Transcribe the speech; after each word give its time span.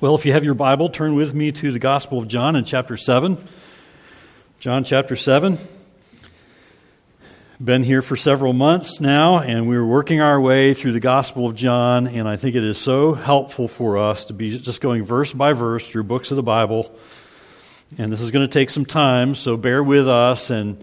Well, 0.00 0.14
if 0.14 0.24
you 0.24 0.32
have 0.32 0.44
your 0.44 0.54
Bible, 0.54 0.88
turn 0.88 1.14
with 1.14 1.34
me 1.34 1.52
to 1.52 1.72
the 1.72 1.78
Gospel 1.78 2.20
of 2.20 2.26
John 2.26 2.56
in 2.56 2.64
chapter 2.64 2.96
7. 2.96 3.36
John 4.58 4.82
chapter 4.82 5.14
7. 5.14 5.58
Been 7.62 7.82
here 7.82 8.00
for 8.00 8.16
several 8.16 8.54
months 8.54 8.98
now, 9.02 9.40
and 9.40 9.68
we're 9.68 9.84
working 9.84 10.22
our 10.22 10.40
way 10.40 10.72
through 10.72 10.92
the 10.92 11.00
Gospel 11.00 11.46
of 11.46 11.54
John, 11.54 12.06
and 12.06 12.26
I 12.26 12.36
think 12.36 12.56
it 12.56 12.64
is 12.64 12.78
so 12.78 13.12
helpful 13.12 13.68
for 13.68 13.98
us 13.98 14.24
to 14.24 14.32
be 14.32 14.58
just 14.58 14.80
going 14.80 15.04
verse 15.04 15.34
by 15.34 15.52
verse 15.52 15.86
through 15.86 16.04
books 16.04 16.30
of 16.30 16.36
the 16.36 16.42
Bible. 16.42 16.90
And 17.98 18.10
this 18.10 18.22
is 18.22 18.30
going 18.30 18.48
to 18.48 18.52
take 18.52 18.70
some 18.70 18.86
time, 18.86 19.34
so 19.34 19.58
bear 19.58 19.84
with 19.84 20.08
us 20.08 20.48
and 20.48 20.82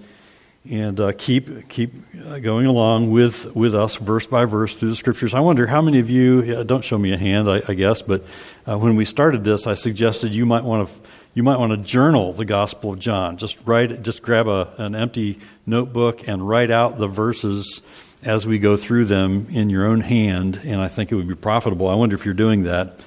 and 0.71 0.99
uh, 0.99 1.11
keep 1.17 1.69
keep 1.69 1.93
uh, 2.25 2.39
going 2.39 2.65
along 2.65 3.11
with 3.11 3.55
with 3.55 3.75
us 3.75 3.95
verse 3.95 4.27
by 4.27 4.45
verse 4.45 4.75
through 4.75 4.89
the 4.89 4.95
scriptures. 4.95 5.33
I 5.33 5.39
wonder 5.39 5.67
how 5.67 5.81
many 5.81 5.99
of 5.99 6.09
you 6.09 6.63
don't 6.63 6.83
show 6.83 6.97
me 6.97 7.13
a 7.13 7.17
hand, 7.17 7.49
I, 7.49 7.61
I 7.67 7.73
guess, 7.73 8.01
but 8.01 8.23
uh, 8.67 8.77
when 8.77 8.95
we 8.95 9.05
started 9.05 9.43
this, 9.43 9.67
I 9.67 9.73
suggested 9.73 10.35
you 10.35 10.45
might 10.45 10.63
want 10.63 10.89
to 10.89 10.95
you 11.33 11.43
might 11.43 11.59
want 11.59 11.71
to 11.71 11.77
journal 11.77 12.33
the 12.33 12.45
Gospel 12.45 12.93
of 12.93 12.99
John. 12.99 13.37
Just 13.37 13.59
write, 13.63 14.01
just 14.01 14.23
grab 14.23 14.47
a, 14.47 14.73
an 14.79 14.95
empty 14.95 15.39
notebook 15.67 16.27
and 16.27 16.47
write 16.47 16.71
out 16.71 16.97
the 16.97 17.07
verses 17.07 17.81
as 18.23 18.47
we 18.47 18.57
go 18.57 18.75
through 18.75 19.05
them 19.05 19.45
in 19.51 19.69
your 19.69 19.85
own 19.85 20.01
hand, 20.01 20.59
and 20.63 20.81
I 20.81 20.87
think 20.87 21.11
it 21.11 21.15
would 21.15 21.27
be 21.27 21.35
profitable. 21.35 21.87
I 21.89 21.93
wonder 21.93 22.15
if 22.15 22.25
you're 22.25 22.33
doing 22.33 22.63
that. 22.63 22.99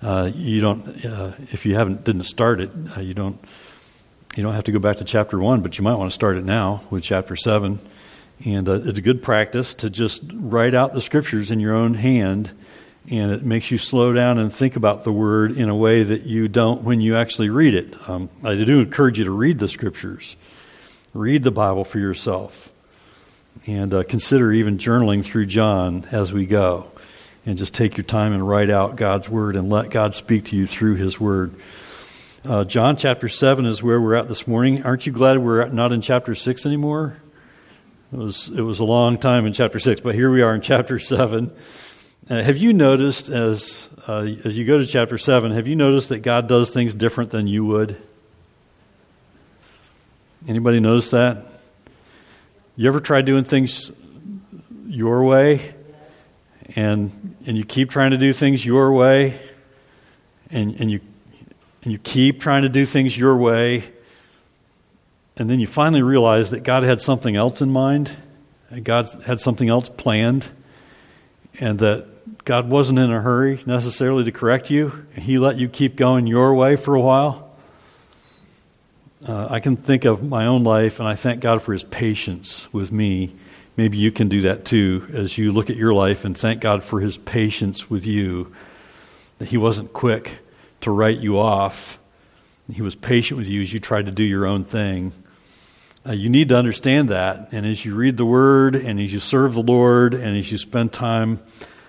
Uh, 0.00 0.30
you 0.34 0.60
don't, 0.60 1.04
uh, 1.04 1.32
if 1.52 1.66
you 1.66 1.74
haven't 1.74 2.04
didn't 2.04 2.24
start 2.24 2.60
it, 2.60 2.70
uh, 2.96 3.00
you 3.00 3.12
don't 3.12 3.38
you 4.36 4.42
don't 4.42 4.54
have 4.54 4.64
to 4.64 4.72
go 4.72 4.78
back 4.78 4.98
to 4.98 5.04
chapter 5.04 5.38
1, 5.38 5.62
but 5.62 5.78
you 5.78 5.84
might 5.84 5.94
want 5.94 6.10
to 6.10 6.14
start 6.14 6.36
it 6.36 6.44
now 6.44 6.82
with 6.90 7.02
chapter 7.02 7.36
7. 7.36 7.78
And 8.44 8.68
uh, 8.68 8.80
it's 8.84 8.98
a 8.98 9.02
good 9.02 9.22
practice 9.22 9.72
to 9.74 9.88
just 9.88 10.22
write 10.34 10.74
out 10.74 10.92
the 10.92 11.00
scriptures 11.00 11.50
in 11.50 11.58
your 11.58 11.74
own 11.74 11.94
hand, 11.94 12.52
and 13.10 13.32
it 13.32 13.44
makes 13.44 13.70
you 13.70 13.78
slow 13.78 14.12
down 14.12 14.38
and 14.38 14.52
think 14.52 14.76
about 14.76 15.04
the 15.04 15.12
word 15.12 15.56
in 15.56 15.70
a 15.70 15.74
way 15.74 16.02
that 16.02 16.24
you 16.24 16.48
don't 16.48 16.82
when 16.82 17.00
you 17.00 17.16
actually 17.16 17.48
read 17.48 17.74
it. 17.74 17.96
Um, 18.08 18.28
I 18.44 18.54
do 18.56 18.80
encourage 18.80 19.18
you 19.18 19.24
to 19.24 19.30
read 19.30 19.58
the 19.58 19.68
scriptures, 19.68 20.36
read 21.14 21.42
the 21.42 21.50
Bible 21.50 21.84
for 21.84 21.98
yourself, 21.98 22.70
and 23.66 23.94
uh, 23.94 24.02
consider 24.02 24.52
even 24.52 24.76
journaling 24.76 25.24
through 25.24 25.46
John 25.46 26.06
as 26.12 26.30
we 26.32 26.44
go. 26.44 26.90
And 27.46 27.56
just 27.56 27.74
take 27.74 27.96
your 27.96 28.04
time 28.04 28.32
and 28.32 28.46
write 28.46 28.70
out 28.70 28.96
God's 28.96 29.28
word 29.28 29.54
and 29.54 29.70
let 29.70 29.88
God 29.88 30.16
speak 30.16 30.46
to 30.46 30.56
you 30.56 30.66
through 30.66 30.96
his 30.96 31.20
word. 31.20 31.54
Uh, 32.46 32.62
John 32.62 32.96
chapter 32.96 33.28
7 33.28 33.66
is 33.66 33.82
where 33.82 34.00
we're 34.00 34.14
at 34.14 34.28
this 34.28 34.46
morning. 34.46 34.84
Aren't 34.84 35.04
you 35.04 35.10
glad 35.10 35.38
we're 35.38 35.66
not 35.66 35.92
in 35.92 36.00
chapter 36.00 36.36
6 36.36 36.64
anymore? 36.64 37.16
It 38.12 38.16
was, 38.16 38.48
it 38.48 38.60
was 38.60 38.78
a 38.78 38.84
long 38.84 39.18
time 39.18 39.46
in 39.46 39.52
chapter 39.52 39.80
6, 39.80 40.00
but 40.00 40.14
here 40.14 40.30
we 40.30 40.42
are 40.42 40.54
in 40.54 40.60
chapter 40.60 41.00
7. 41.00 41.50
Uh, 42.30 42.42
have 42.42 42.56
you 42.56 42.72
noticed, 42.72 43.30
as, 43.30 43.88
uh, 44.06 44.28
as 44.44 44.56
you 44.56 44.64
go 44.64 44.78
to 44.78 44.86
chapter 44.86 45.18
7, 45.18 45.50
have 45.50 45.66
you 45.66 45.74
noticed 45.74 46.10
that 46.10 46.20
God 46.20 46.46
does 46.46 46.70
things 46.70 46.94
different 46.94 47.32
than 47.32 47.48
you 47.48 47.64
would? 47.64 48.00
Anybody 50.46 50.78
notice 50.78 51.10
that? 51.10 51.46
You 52.76 52.86
ever 52.86 53.00
try 53.00 53.22
doing 53.22 53.42
things 53.42 53.90
your 54.86 55.24
way? 55.24 55.74
And, 56.76 57.34
and 57.44 57.58
you 57.58 57.64
keep 57.64 57.90
trying 57.90 58.12
to 58.12 58.18
do 58.18 58.32
things 58.32 58.64
your 58.64 58.92
way, 58.92 59.36
and, 60.52 60.80
and 60.80 60.92
you 60.92 61.00
and 61.86 61.92
you 61.92 62.00
keep 62.00 62.40
trying 62.40 62.62
to 62.62 62.68
do 62.68 62.84
things 62.84 63.16
your 63.16 63.36
way, 63.36 63.84
and 65.36 65.48
then 65.48 65.60
you 65.60 65.68
finally 65.68 66.02
realize 66.02 66.50
that 66.50 66.64
God 66.64 66.82
had 66.82 67.00
something 67.00 67.36
else 67.36 67.62
in 67.62 67.70
mind, 67.70 68.10
and 68.70 68.84
God 68.84 69.06
had 69.24 69.38
something 69.38 69.68
else 69.68 69.88
planned, 69.88 70.50
and 71.60 71.78
that 71.78 72.44
God 72.44 72.68
wasn't 72.68 72.98
in 72.98 73.12
a 73.12 73.20
hurry 73.20 73.62
necessarily 73.66 74.24
to 74.24 74.32
correct 74.32 74.68
you, 74.68 75.06
and 75.14 75.22
He 75.22 75.38
let 75.38 75.58
you 75.58 75.68
keep 75.68 75.94
going 75.94 76.26
your 76.26 76.54
way 76.54 76.74
for 76.74 76.96
a 76.96 77.00
while. 77.00 77.56
Uh, 79.24 79.46
I 79.48 79.60
can 79.60 79.76
think 79.76 80.04
of 80.04 80.24
my 80.24 80.46
own 80.46 80.64
life, 80.64 80.98
and 80.98 81.08
I 81.08 81.14
thank 81.14 81.38
God 81.38 81.62
for 81.62 81.72
His 81.72 81.84
patience 81.84 82.66
with 82.72 82.90
me. 82.90 83.32
Maybe 83.76 83.96
you 83.96 84.10
can 84.10 84.28
do 84.28 84.40
that 84.40 84.64
too 84.64 85.06
as 85.12 85.38
you 85.38 85.52
look 85.52 85.70
at 85.70 85.76
your 85.76 85.94
life 85.94 86.24
and 86.24 86.36
thank 86.36 86.60
God 86.60 86.82
for 86.82 86.98
His 86.98 87.16
patience 87.16 87.88
with 87.88 88.04
you, 88.04 88.52
that 89.38 89.50
He 89.50 89.56
wasn't 89.56 89.92
quick 89.92 90.40
to 90.86 90.92
write 90.92 91.18
you 91.18 91.36
off. 91.40 91.98
He 92.72 92.80
was 92.80 92.94
patient 92.94 93.38
with 93.38 93.48
you 93.48 93.60
as 93.60 93.72
you 93.72 93.80
tried 93.80 94.06
to 94.06 94.12
do 94.12 94.22
your 94.22 94.46
own 94.46 94.62
thing. 94.62 95.12
Uh, 96.06 96.12
you 96.12 96.28
need 96.28 96.50
to 96.50 96.56
understand 96.56 97.08
that. 97.08 97.48
And 97.50 97.66
as 97.66 97.84
you 97.84 97.96
read 97.96 98.16
the 98.16 98.24
Word, 98.24 98.76
and 98.76 99.00
as 99.00 99.12
you 99.12 99.18
serve 99.18 99.54
the 99.54 99.64
Lord, 99.64 100.14
and 100.14 100.38
as 100.38 100.52
you 100.52 100.58
spend 100.58 100.92
time 100.92 101.40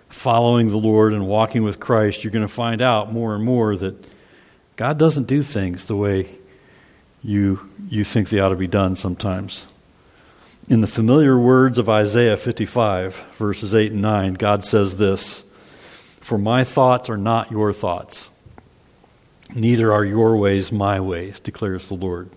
following 0.09 0.69
the 0.69 0.79
Lord 0.79 1.13
and 1.13 1.27
walking 1.27 1.61
with 1.61 1.79
Christ, 1.79 2.23
you're 2.23 2.31
going 2.31 2.47
to 2.47 2.51
find 2.51 2.81
out 2.81 3.13
more 3.13 3.35
and 3.35 3.45
more 3.45 3.75
that 3.75 4.03
God 4.77 4.97
doesn't 4.97 5.27
do 5.27 5.43
things 5.43 5.85
the 5.85 5.95
way 5.95 6.31
you, 7.21 7.69
you 7.87 8.03
think 8.03 8.29
they 8.29 8.39
ought 8.39 8.49
to 8.49 8.55
be 8.55 8.65
done 8.65 8.95
sometimes. 8.95 9.63
In 10.69 10.81
the 10.81 10.87
familiar 10.87 11.37
words 11.37 11.77
of 11.77 11.87
Isaiah 11.87 12.35
55, 12.35 13.15
verses 13.37 13.75
8 13.75 13.91
and 13.91 14.01
9, 14.01 14.33
God 14.33 14.65
says 14.65 14.95
this 14.95 15.43
For 16.19 16.39
my 16.39 16.63
thoughts 16.63 17.11
are 17.11 17.17
not 17.17 17.51
your 17.51 17.71
thoughts 17.71 18.29
Neither 19.53 19.93
are 19.93 20.05
your 20.05 20.35
ways 20.37 20.71
my 20.71 20.99
ways, 20.99 21.39
declares 21.39 21.87
the 21.87 21.95
Lord. 21.95 22.29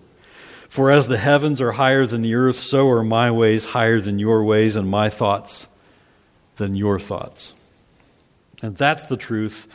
For 0.69 0.89
as 0.89 1.07
the 1.07 1.17
heavens 1.17 1.59
are 1.59 1.73
higher 1.73 2.05
than 2.05 2.21
the 2.21 2.35
earth, 2.35 2.59
so 2.59 2.89
are 2.89 3.03
my 3.03 3.29
ways 3.29 3.65
higher 3.65 3.99
than 3.99 4.19
your 4.19 4.43
ways, 4.43 4.75
and 4.75 4.87
my 4.87 5.09
thoughts 5.09 5.67
than 6.55 6.75
your 6.75 6.99
thoughts. 6.99 7.53
And 8.61 8.77
that's 8.77 9.05
the 9.05 9.17
truth 9.17 9.67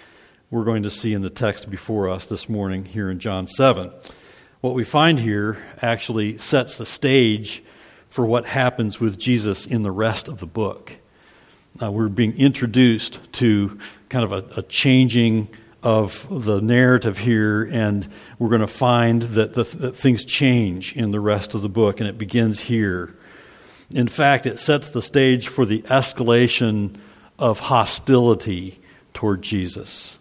we're 0.50 0.64
going 0.64 0.84
to 0.84 0.91
see 0.91 1.12
in 1.12 1.22
the 1.22 1.30
text 1.30 1.69
before 1.69 2.08
us 2.08 2.26
this 2.26 2.48
morning 2.48 2.84
here 2.84 3.10
in 3.10 3.19
John 3.19 3.46
7. 3.46 3.91
What 4.60 4.75
we 4.75 4.84
find 4.84 5.19
here 5.19 5.62
actually 5.82 6.38
sets 6.38 6.78
the 6.78 6.86
stage 6.86 7.62
for 8.08 8.25
what 8.25 8.46
happens 8.46 8.98
with 8.98 9.19
Jesus 9.19 9.66
in 9.66 9.82
the 9.82 9.91
rest 9.91 10.28
of 10.28 10.38
the 10.38 10.46
book. 10.46 10.96
Uh, 11.82 11.91
we're 11.91 12.08
being 12.08 12.36
introduced 12.38 13.20
to 13.34 13.78
kind 14.08 14.25
of 14.25 14.32
a, 14.32 14.60
a 14.60 14.62
changing 14.62 15.48
of 15.86 16.26
the 16.44 16.60
narrative 16.60 17.16
here, 17.16 17.62
and 17.62 18.08
we're 18.41 18.48
going 18.48 18.60
to 18.60 18.66
find 18.66 19.22
that, 19.22 19.54
the, 19.54 19.62
that 19.62 19.94
things 19.94 20.24
change 20.24 20.97
in 20.97 21.12
the 21.12 21.20
rest 21.20 21.54
of 21.54 21.62
the 21.62 21.69
book, 21.69 22.00
and 22.00 22.08
it 22.08 22.19
begins 22.19 22.58
here. 22.58 23.14
In 23.94 24.08
fact, 24.08 24.46
it 24.46 24.58
sets 24.58 24.91
the 24.91 25.00
stage 25.00 25.46
for 25.46 25.64
the 25.64 25.82
escalation 25.82 26.96
of 27.38 27.60
hostility 27.60 28.80
toward 29.14 29.42
Jesus. 29.42 30.19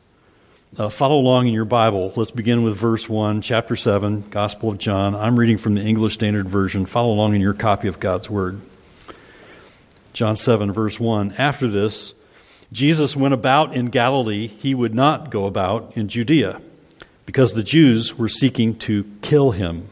Uh, 0.78 0.90
follow 0.90 1.16
along 1.16 1.48
in 1.48 1.54
your 1.56 1.66
Bible. 1.66 2.14
Let's 2.16 2.30
begin 2.30 2.62
with 2.62 2.78
verse 2.78 3.10
1, 3.10 3.42
chapter 3.42 3.76
7, 3.76 4.30
Gospel 4.30 4.70
of 4.70 4.78
John. 4.78 5.16
I'm 5.16 5.40
reading 5.40 5.58
from 5.58 5.74
the 5.74 5.82
English 5.82 6.14
Standard 6.14 6.48
Version. 6.48 6.86
Follow 6.86 7.12
along 7.12 7.34
in 7.34 7.42
your 7.42 7.56
copy 7.56 7.88
of 7.88 8.00
God's 8.00 8.30
Word. 8.30 8.62
John 10.14 10.36
7, 10.36 10.72
verse 10.72 11.00
1. 11.00 11.34
After 11.40 11.68
this, 11.68 12.14
Jesus 12.72 13.16
went 13.16 13.34
about 13.34 13.76
in 13.76 13.88
Galilee, 13.88 14.48
he 14.48 14.74
would 14.74 14.94
not 14.94 15.30
go 15.30 15.46
about 15.46 15.94
in 15.96 16.08
Judea, 16.08 16.62
because 17.26 17.54
the 17.54 17.64
Jews 17.64 18.18
were 18.18 18.28
seeking 18.28 18.78
to 18.80 19.06
kill 19.22 19.52
him. 19.52 19.90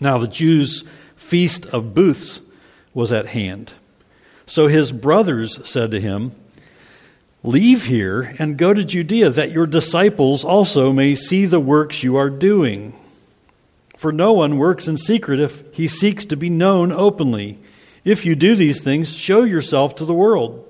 Now, 0.00 0.18
the 0.18 0.28
Jews' 0.28 0.84
feast 1.16 1.66
of 1.66 1.94
booths 1.94 2.40
was 2.94 3.12
at 3.12 3.26
hand. 3.26 3.72
So 4.46 4.66
his 4.66 4.92
brothers 4.92 5.60
said 5.68 5.90
to 5.92 6.00
him, 6.00 6.32
Leave 7.44 7.86
here 7.86 8.34
and 8.38 8.56
go 8.56 8.72
to 8.72 8.84
Judea, 8.84 9.30
that 9.30 9.50
your 9.50 9.66
disciples 9.66 10.44
also 10.44 10.92
may 10.92 11.14
see 11.14 11.44
the 11.46 11.60
works 11.60 12.02
you 12.02 12.16
are 12.16 12.30
doing. 12.30 12.94
For 13.96 14.12
no 14.12 14.32
one 14.32 14.58
works 14.58 14.88
in 14.88 14.96
secret 14.96 15.40
if 15.40 15.62
he 15.72 15.88
seeks 15.88 16.24
to 16.26 16.36
be 16.36 16.50
known 16.50 16.92
openly. 16.92 17.58
If 18.04 18.26
you 18.26 18.34
do 18.34 18.54
these 18.54 18.80
things, 18.80 19.12
show 19.12 19.42
yourself 19.42 19.96
to 19.96 20.04
the 20.04 20.14
world. 20.14 20.66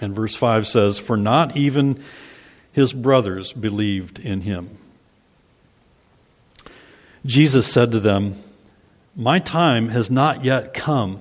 And 0.00 0.14
verse 0.14 0.34
5 0.34 0.66
says, 0.66 0.98
For 0.98 1.16
not 1.16 1.56
even 1.56 2.02
his 2.72 2.92
brothers 2.92 3.52
believed 3.52 4.18
in 4.18 4.42
him. 4.42 4.76
Jesus 7.24 7.66
said 7.66 7.92
to 7.92 8.00
them, 8.00 8.34
My 9.14 9.38
time 9.38 9.88
has 9.88 10.10
not 10.10 10.44
yet 10.44 10.74
come, 10.74 11.20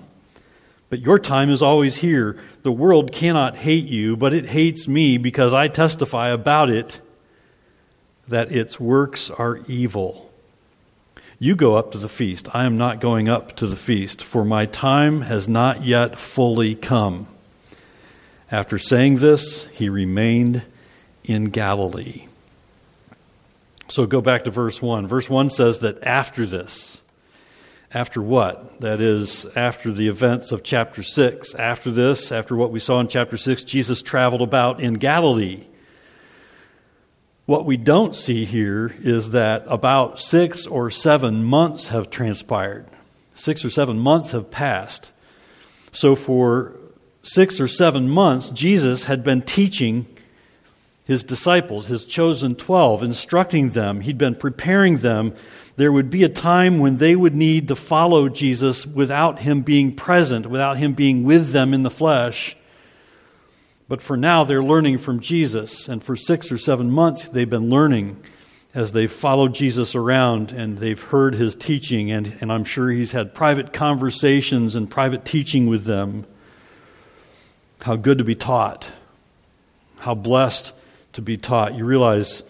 but 0.89 0.99
your 0.99 1.17
time 1.17 1.49
is 1.49 1.61
always 1.61 1.97
here. 1.97 2.37
The 2.63 2.71
world 2.71 3.11
cannot 3.11 3.57
hate 3.57 3.85
you, 3.85 4.15
but 4.15 4.33
it 4.33 4.47
hates 4.47 4.87
me 4.87 5.17
because 5.17 5.53
I 5.53 5.67
testify 5.67 6.29
about 6.29 6.69
it 6.69 6.99
that 8.27 8.51
its 8.51 8.79
works 8.79 9.29
are 9.29 9.61
evil. 9.67 10.31
You 11.39 11.55
go 11.55 11.75
up 11.75 11.91
to 11.91 11.97
the 11.97 12.09
feast. 12.09 12.53
I 12.53 12.65
am 12.65 12.77
not 12.77 13.01
going 13.01 13.27
up 13.27 13.55
to 13.57 13.67
the 13.67 13.75
feast, 13.75 14.23
for 14.23 14.45
my 14.45 14.65
time 14.65 15.21
has 15.21 15.47
not 15.47 15.83
yet 15.83 16.17
fully 16.17 16.75
come. 16.75 17.27
After 18.55 18.77
saying 18.77 19.17
this, 19.17 19.65
he 19.73 19.89
remained 19.89 20.63
in 21.25 21.49
Galilee. 21.49 22.27
So 23.89 24.05
go 24.05 24.21
back 24.21 24.45
to 24.45 24.49
verse 24.49 24.81
1. 24.81 25.07
Verse 25.07 25.29
1 25.29 25.49
says 25.49 25.79
that 25.79 26.01
after 26.01 26.45
this, 26.45 27.01
after 27.93 28.21
what? 28.21 28.79
That 28.79 29.01
is, 29.01 29.45
after 29.57 29.91
the 29.91 30.07
events 30.07 30.53
of 30.53 30.63
chapter 30.63 31.03
6. 31.03 31.53
After 31.55 31.91
this, 31.91 32.31
after 32.31 32.55
what 32.55 32.71
we 32.71 32.79
saw 32.79 33.01
in 33.01 33.09
chapter 33.09 33.35
6, 33.35 33.65
Jesus 33.65 34.01
traveled 34.01 34.41
about 34.41 34.79
in 34.79 34.93
Galilee. 34.93 35.65
What 37.47 37.65
we 37.65 37.75
don't 37.75 38.15
see 38.15 38.45
here 38.45 38.95
is 39.01 39.31
that 39.31 39.65
about 39.67 40.21
six 40.21 40.65
or 40.65 40.89
seven 40.89 41.43
months 41.43 41.89
have 41.89 42.09
transpired. 42.09 42.85
Six 43.35 43.65
or 43.65 43.69
seven 43.69 43.99
months 43.99 44.31
have 44.31 44.49
passed. 44.49 45.11
So, 45.91 46.15
for 46.15 46.75
six 47.25 47.59
or 47.59 47.67
seven 47.67 48.07
months, 48.07 48.49
Jesus 48.49 49.05
had 49.05 49.23
been 49.23 49.41
teaching 49.41 50.05
his 51.05 51.23
disciples, 51.23 51.87
his 51.87 52.05
chosen 52.05 52.55
12, 52.55 53.03
instructing 53.03 53.71
them. 53.71 54.01
He'd 54.01 54.17
been 54.17 54.35
preparing 54.35 54.97
them. 54.97 55.35
There 55.75 55.91
would 55.91 56.09
be 56.09 56.23
a 56.23 56.29
time 56.29 56.79
when 56.79 56.97
they 56.97 57.15
would 57.15 57.35
need 57.35 57.67
to 57.67 57.75
follow 57.75 58.29
Jesus 58.29 58.85
without 58.85 59.39
him 59.39 59.61
being 59.61 59.95
present, 59.95 60.47
without 60.47 60.77
him 60.77 60.93
being 60.93 61.23
with 61.23 61.51
them 61.51 61.73
in 61.73 61.83
the 61.83 61.89
flesh. 61.89 62.55
But 63.87 64.01
for 64.01 64.17
now, 64.17 64.43
they're 64.43 64.63
learning 64.63 64.99
from 64.99 65.19
Jesus. 65.19 65.87
And 65.87 66.03
for 66.03 66.15
six 66.15 66.51
or 66.51 66.57
seven 66.57 66.89
months, 66.89 67.29
they've 67.29 67.49
been 67.49 67.69
learning 67.69 68.21
as 68.73 68.91
they've 68.91 69.11
followed 69.11 69.53
Jesus 69.53 69.95
around 69.95 70.51
and 70.51 70.77
they've 70.77 71.01
heard 71.01 71.35
his 71.35 71.55
teaching. 71.55 72.11
And, 72.11 72.35
and 72.41 72.51
I'm 72.51 72.65
sure 72.65 72.89
he's 72.89 73.11
had 73.11 73.33
private 73.33 73.73
conversations 73.73 74.75
and 74.75 74.89
private 74.89 75.23
teaching 75.23 75.67
with 75.67 75.85
them. 75.85 76.25
How 77.81 77.95
good 77.95 78.17
to 78.17 78.23
be 78.23 78.35
taught. 78.35 78.91
How 79.97 80.15
blessed 80.15 80.73
to 81.13 81.21
be 81.21 81.37
taught. 81.37 81.75
You 81.75 81.85
realize 81.85 82.43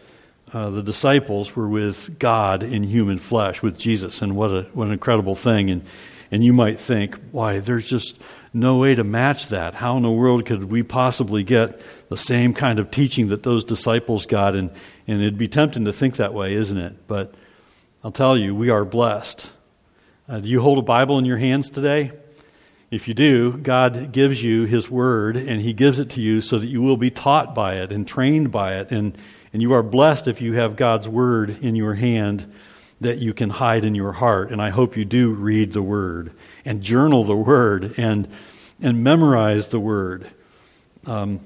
uh, 0.53 0.69
the 0.69 0.83
disciples 0.83 1.55
were 1.55 1.67
with 1.67 2.17
God 2.19 2.63
in 2.63 2.83
human 2.83 3.17
flesh, 3.17 3.61
with 3.61 3.77
Jesus, 3.77 4.21
and 4.21 4.35
what, 4.35 4.51
a, 4.51 4.61
what 4.73 4.87
an 4.87 4.93
incredible 4.93 5.35
thing. 5.35 5.69
And, 5.69 5.83
and 6.31 6.43
you 6.43 6.53
might 6.53 6.79
think, 6.79 7.17
why, 7.31 7.59
there's 7.59 7.89
just 7.89 8.17
no 8.53 8.77
way 8.77 8.95
to 8.95 9.03
match 9.03 9.47
that. 9.47 9.73
How 9.73 9.97
in 9.97 10.03
the 10.03 10.11
world 10.11 10.45
could 10.45 10.65
we 10.65 10.81
possibly 10.81 11.43
get 11.43 11.81
the 12.09 12.17
same 12.17 12.53
kind 12.53 12.79
of 12.79 12.89
teaching 12.89 13.27
that 13.27 13.43
those 13.43 13.63
disciples 13.63 14.25
got? 14.25 14.55
And, 14.55 14.71
and 15.07 15.21
it'd 15.21 15.37
be 15.37 15.47
tempting 15.47 15.85
to 15.85 15.93
think 15.93 16.17
that 16.17 16.33
way, 16.33 16.53
isn't 16.53 16.77
it? 16.77 17.07
But 17.07 17.35
I'll 18.03 18.11
tell 18.11 18.37
you, 18.37 18.55
we 18.55 18.69
are 18.69 18.85
blessed. 18.85 19.51
Uh, 20.29 20.39
do 20.39 20.47
you 20.47 20.61
hold 20.61 20.77
a 20.77 20.83
Bible 20.83 21.19
in 21.19 21.25
your 21.25 21.37
hands 21.37 21.69
today? 21.69 22.11
If 22.95 23.09
you 23.09 23.13
do, 23.13 23.51
God 23.51 24.13
gives 24.13 24.41
you 24.41 24.63
His 24.63 24.89
Word, 24.89 25.35
and 25.35 25.61
He 25.61 25.73
gives 25.73 25.99
it 25.99 26.11
to 26.11 26.21
you 26.21 26.39
so 26.39 26.57
that 26.57 26.67
you 26.67 26.81
will 26.81 26.95
be 26.95 27.11
taught 27.11 27.53
by 27.53 27.79
it 27.81 27.91
and 27.91 28.07
trained 28.07 28.53
by 28.53 28.75
it. 28.75 28.91
And, 28.91 29.17
and 29.51 29.61
you 29.61 29.73
are 29.73 29.83
blessed 29.83 30.29
if 30.29 30.39
you 30.39 30.53
have 30.53 30.77
God's 30.77 31.05
Word 31.05 31.57
in 31.61 31.75
your 31.75 31.93
hand 31.93 32.49
that 33.01 33.17
you 33.17 33.33
can 33.33 33.49
hide 33.49 33.83
in 33.83 33.95
your 33.95 34.13
heart. 34.13 34.49
And 34.49 34.61
I 34.61 34.69
hope 34.69 34.95
you 34.95 35.03
do 35.03 35.33
read 35.33 35.73
the 35.73 35.81
Word 35.81 36.31
and 36.63 36.81
journal 36.81 37.25
the 37.25 37.35
Word 37.35 37.95
and, 37.97 38.29
and 38.81 39.03
memorize 39.03 39.67
the 39.67 39.79
Word. 39.79 40.31
Um, 41.05 41.41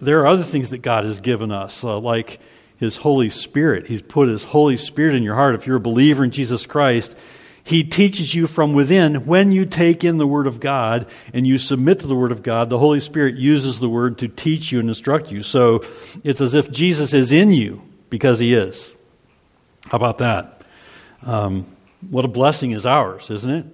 there 0.00 0.20
are 0.20 0.26
other 0.26 0.42
things 0.42 0.68
that 0.68 0.82
God 0.82 1.06
has 1.06 1.22
given 1.22 1.50
us, 1.50 1.82
uh, 1.82 1.98
like 1.98 2.40
His 2.76 2.98
Holy 2.98 3.30
Spirit. 3.30 3.86
He's 3.86 4.02
put 4.02 4.28
His 4.28 4.44
Holy 4.44 4.76
Spirit 4.76 5.14
in 5.14 5.22
your 5.22 5.34
heart. 5.34 5.54
If 5.54 5.66
you're 5.66 5.76
a 5.76 5.80
believer 5.80 6.24
in 6.24 6.30
Jesus 6.30 6.66
Christ, 6.66 7.16
he 7.64 7.82
teaches 7.82 8.34
you 8.34 8.46
from 8.46 8.74
within. 8.74 9.24
When 9.24 9.50
you 9.50 9.64
take 9.64 10.04
in 10.04 10.18
the 10.18 10.26
Word 10.26 10.46
of 10.46 10.60
God 10.60 11.06
and 11.32 11.46
you 11.46 11.56
submit 11.56 12.00
to 12.00 12.06
the 12.06 12.14
Word 12.14 12.30
of 12.30 12.42
God, 12.42 12.68
the 12.68 12.78
Holy 12.78 13.00
Spirit 13.00 13.36
uses 13.36 13.80
the 13.80 13.88
Word 13.88 14.18
to 14.18 14.28
teach 14.28 14.70
you 14.70 14.80
and 14.80 14.88
instruct 14.90 15.32
you. 15.32 15.42
So 15.42 15.82
it's 16.22 16.42
as 16.42 16.52
if 16.52 16.70
Jesus 16.70 17.14
is 17.14 17.32
in 17.32 17.52
you 17.52 17.82
because 18.10 18.38
He 18.38 18.52
is. 18.52 18.92
How 19.86 19.96
about 19.96 20.18
that? 20.18 20.60
Um, 21.22 21.66
what 22.10 22.26
a 22.26 22.28
blessing 22.28 22.72
is 22.72 22.84
ours, 22.84 23.30
isn't 23.30 23.50
it? 23.50 23.66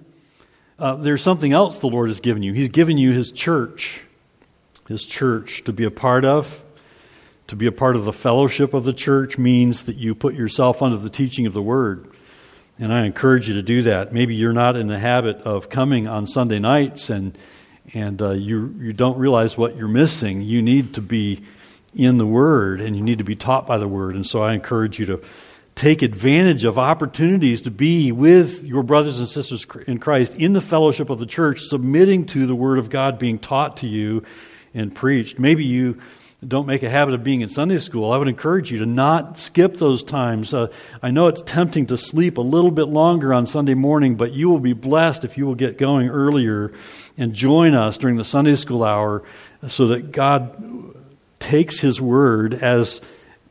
Uh, 0.79 0.95
there's 0.95 1.21
something 1.21 1.51
else 1.51 1.79
the 1.79 1.87
Lord 1.87 2.07
has 2.07 2.21
given 2.21 2.43
you. 2.43 2.53
He's 2.53 2.69
given 2.69 2.97
you 2.97 3.11
His 3.11 3.33
church, 3.33 4.03
His 4.87 5.03
church 5.03 5.65
to 5.65 5.73
be 5.73 5.83
a 5.83 5.91
part 5.91 6.23
of. 6.23 6.63
To 7.47 7.57
be 7.57 7.65
a 7.65 7.71
part 7.73 7.97
of 7.97 8.05
the 8.05 8.13
fellowship 8.13 8.73
of 8.73 8.85
the 8.85 8.93
church 8.93 9.37
means 9.37 9.83
that 9.83 9.97
you 9.97 10.15
put 10.15 10.33
yourself 10.33 10.81
under 10.81 10.95
the 10.95 11.09
teaching 11.09 11.45
of 11.45 11.51
the 11.51 11.61
Word. 11.61 12.09
And 12.79 12.93
I 12.93 13.05
encourage 13.05 13.47
you 13.47 13.55
to 13.55 13.61
do 13.61 13.83
that. 13.83 14.11
Maybe 14.11 14.35
you're 14.35 14.53
not 14.53 14.75
in 14.75 14.87
the 14.87 14.97
habit 14.97 15.37
of 15.41 15.69
coming 15.69 16.07
on 16.07 16.25
Sunday 16.25 16.59
nights 16.59 17.09
and, 17.09 17.37
and 17.93 18.21
uh, 18.21 18.31
you, 18.31 18.75
you 18.79 18.93
don't 18.93 19.17
realize 19.17 19.57
what 19.57 19.75
you're 19.75 19.87
missing. 19.87 20.41
You 20.41 20.61
need 20.61 20.95
to 20.95 21.01
be 21.01 21.43
in 21.93 22.17
the 22.17 22.25
Word 22.25 22.81
and 22.81 22.95
you 22.95 23.03
need 23.03 23.19
to 23.19 23.23
be 23.23 23.35
taught 23.35 23.67
by 23.67 23.77
the 23.77 23.87
Word. 23.87 24.15
And 24.15 24.25
so 24.25 24.41
I 24.41 24.53
encourage 24.53 24.99
you 24.99 25.05
to 25.07 25.21
take 25.75 26.01
advantage 26.01 26.63
of 26.63 26.77
opportunities 26.77 27.61
to 27.61 27.71
be 27.71 28.11
with 28.11 28.63
your 28.63 28.83
brothers 28.83 29.19
and 29.19 29.27
sisters 29.27 29.65
in 29.87 29.99
Christ 29.99 30.35
in 30.35 30.53
the 30.53 30.61
fellowship 30.61 31.09
of 31.09 31.19
the 31.19 31.25
church, 31.25 31.61
submitting 31.61 32.25
to 32.27 32.45
the 32.45 32.55
Word 32.55 32.79
of 32.79 32.89
God 32.89 33.19
being 33.19 33.39
taught 33.39 33.77
to 33.77 33.87
you 33.87 34.23
and 34.73 34.93
preached. 34.93 35.39
Maybe 35.39 35.65
you 35.65 36.01
don't 36.47 36.65
make 36.65 36.81
a 36.81 36.89
habit 36.89 37.13
of 37.13 37.23
being 37.23 37.41
in 37.41 37.49
Sunday 37.49 37.77
school, 37.77 38.11
I 38.11 38.17
would 38.17 38.27
encourage 38.27 38.71
you 38.71 38.79
to 38.79 38.85
not 38.87 39.37
skip 39.37 39.75
those 39.75 40.03
times. 40.03 40.53
Uh, 40.53 40.71
I 41.01 41.11
know 41.11 41.27
it's 41.27 41.43
tempting 41.43 41.85
to 41.87 41.97
sleep 41.97 42.37
a 42.39 42.41
little 42.41 42.71
bit 42.71 42.87
longer 42.87 43.31
on 43.31 43.45
Sunday 43.45 43.75
morning, 43.75 44.15
but 44.15 44.31
you 44.31 44.49
will 44.49 44.59
be 44.59 44.73
blessed 44.73 45.23
if 45.23 45.37
you 45.37 45.45
will 45.45 45.55
get 45.55 45.77
going 45.77 46.09
earlier 46.09 46.73
and 47.15 47.33
join 47.33 47.75
us 47.75 47.97
during 47.99 48.17
the 48.17 48.23
Sunday 48.23 48.55
school 48.55 48.83
hour 48.83 49.23
so 49.67 49.87
that 49.87 50.11
God 50.11 50.95
takes 51.39 51.79
His 51.79 52.01
word 52.01 52.53
as. 52.53 53.01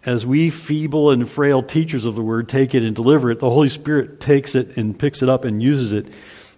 As 0.02 0.24
we 0.24 0.48
feeble 0.48 1.10
and 1.10 1.28
frail 1.28 1.62
teachers 1.62 2.06
of 2.06 2.14
the 2.14 2.22
word 2.22 2.48
take 2.48 2.74
it 2.74 2.82
and 2.82 2.96
deliver 2.96 3.30
it, 3.30 3.38
the 3.38 3.50
Holy 3.50 3.68
Spirit 3.68 4.18
takes 4.18 4.54
it 4.54 4.78
and 4.78 4.98
picks 4.98 5.22
it 5.22 5.28
up 5.28 5.44
and 5.44 5.62
uses 5.62 5.92
it 5.92 6.06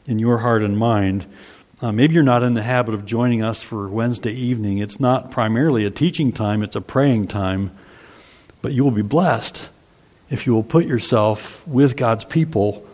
in 0.07 0.21
your 0.21 0.39
heart 0.39 0.63
and 0.63 0.79
mind. 0.79 1.27
Uh, 1.83 1.91
maybe 1.91 2.15
you're 2.15 2.23
not 2.23 2.45
in 2.45 2.55
the 2.55 2.63
habit 2.63 2.95
of 2.95 3.05
joining 3.05 3.43
us 3.43 3.61
for 3.61 3.89
Wednesday 3.89 4.33
evening. 4.33 4.79
It's 4.79 5.01
not 5.01 5.33
primarily 5.33 5.85
a 5.85 5.91
teaching 5.91 6.31
time, 6.31 6.63
it's 6.63 6.77
a 6.77 6.81
praying 6.81 7.27
time. 7.27 7.73
But 8.63 8.73
you 8.73 8.85
will 8.85 8.93
be 8.93 9.03
blessed 9.03 9.69
if 10.31 10.47
you 10.47 10.55
will 10.55 10.63
put 10.63 10.87
yourself 10.87 11.67
with 11.67 11.97
God's 11.97 12.25
people 12.25 12.87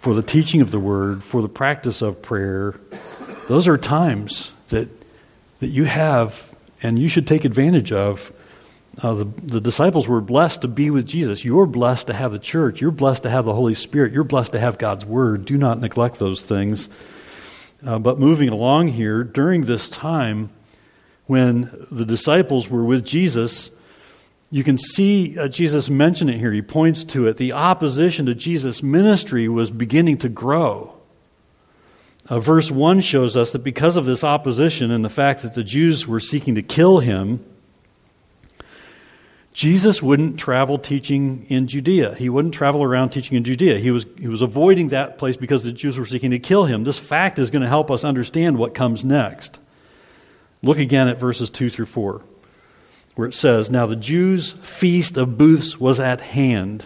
for 0.00 0.12
the 0.12 0.20
teaching 0.20 0.60
of 0.60 0.70
the 0.70 0.78
word, 0.78 1.24
for 1.24 1.40
the 1.40 1.48
practice 1.48 2.02
of 2.02 2.20
prayer. 2.20 2.78
Those 3.48 3.66
are 3.68 3.78
times 3.78 4.52
that, 4.68 4.88
that 5.60 5.68
you 5.68 5.84
have 5.84 6.54
and 6.82 6.98
you 6.98 7.08
should 7.08 7.26
take 7.26 7.46
advantage 7.46 7.90
of. 7.90 8.34
Uh, 9.02 9.14
the, 9.14 9.24
the 9.24 9.60
disciples 9.62 10.06
were 10.06 10.20
blessed 10.20 10.60
to 10.60 10.68
be 10.68 10.90
with 10.90 11.06
Jesus. 11.06 11.42
You're 11.42 11.64
blessed 11.64 12.08
to 12.08 12.12
have 12.12 12.32
the 12.32 12.38
church. 12.38 12.82
You're 12.82 12.90
blessed 12.90 13.22
to 13.22 13.30
have 13.30 13.46
the 13.46 13.54
Holy 13.54 13.74
Spirit. 13.74 14.12
You're 14.12 14.24
blessed 14.24 14.52
to 14.52 14.60
have 14.60 14.76
God's 14.76 15.06
Word. 15.06 15.46
Do 15.46 15.56
not 15.56 15.80
neglect 15.80 16.18
those 16.18 16.42
things. 16.42 16.90
Uh, 17.84 17.98
but 17.98 18.18
moving 18.18 18.48
along 18.48 18.88
here, 18.88 19.22
during 19.24 19.62
this 19.62 19.88
time 19.88 20.50
when 21.26 21.86
the 21.90 22.04
disciples 22.04 22.68
were 22.68 22.84
with 22.84 23.04
Jesus, 23.04 23.70
you 24.50 24.62
can 24.62 24.78
see 24.78 25.38
uh, 25.38 25.48
Jesus 25.48 25.90
mention 25.90 26.28
it 26.28 26.38
here. 26.38 26.52
He 26.52 26.62
points 26.62 27.04
to 27.04 27.26
it. 27.26 27.36
The 27.36 27.52
opposition 27.52 28.26
to 28.26 28.34
Jesus' 28.34 28.82
ministry 28.82 29.48
was 29.48 29.70
beginning 29.70 30.18
to 30.18 30.28
grow. 30.28 30.94
Uh, 32.28 32.40
verse 32.40 32.70
1 32.70 33.00
shows 33.00 33.36
us 33.36 33.52
that 33.52 33.60
because 33.60 33.96
of 33.96 34.06
this 34.06 34.24
opposition 34.24 34.90
and 34.90 35.04
the 35.04 35.08
fact 35.08 35.42
that 35.42 35.54
the 35.54 35.62
Jews 35.62 36.06
were 36.06 36.20
seeking 36.20 36.56
to 36.56 36.62
kill 36.62 36.98
him, 36.98 37.44
Jesus 39.56 40.02
wouldn't 40.02 40.38
travel 40.38 40.76
teaching 40.76 41.46
in 41.48 41.66
Judea. 41.66 42.14
He 42.14 42.28
wouldn't 42.28 42.52
travel 42.52 42.82
around 42.82 43.08
teaching 43.08 43.38
in 43.38 43.44
Judea. 43.44 43.78
He 43.78 43.90
was, 43.90 44.04
he 44.18 44.28
was 44.28 44.42
avoiding 44.42 44.88
that 44.88 45.16
place 45.16 45.38
because 45.38 45.62
the 45.62 45.72
Jews 45.72 45.98
were 45.98 46.04
seeking 46.04 46.32
to 46.32 46.38
kill 46.38 46.66
him. 46.66 46.84
This 46.84 46.98
fact 46.98 47.38
is 47.38 47.50
going 47.50 47.62
to 47.62 47.68
help 47.68 47.90
us 47.90 48.04
understand 48.04 48.58
what 48.58 48.74
comes 48.74 49.02
next. 49.02 49.58
Look 50.62 50.78
again 50.78 51.08
at 51.08 51.16
verses 51.16 51.48
2 51.48 51.70
through 51.70 51.86
4, 51.86 52.20
where 53.14 53.28
it 53.28 53.32
says, 53.32 53.70
Now 53.70 53.86
the 53.86 53.96
Jews' 53.96 54.52
feast 54.52 55.16
of 55.16 55.38
booths 55.38 55.80
was 55.80 56.00
at 56.00 56.20
hand. 56.20 56.84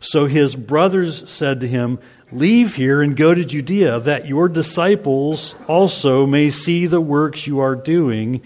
So 0.00 0.26
his 0.26 0.56
brothers 0.56 1.30
said 1.30 1.60
to 1.60 1.68
him, 1.68 2.00
Leave 2.32 2.74
here 2.74 3.02
and 3.02 3.16
go 3.16 3.32
to 3.32 3.44
Judea, 3.44 4.00
that 4.00 4.26
your 4.26 4.48
disciples 4.48 5.54
also 5.68 6.26
may 6.26 6.50
see 6.50 6.86
the 6.86 7.00
works 7.00 7.46
you 7.46 7.60
are 7.60 7.76
doing 7.76 8.42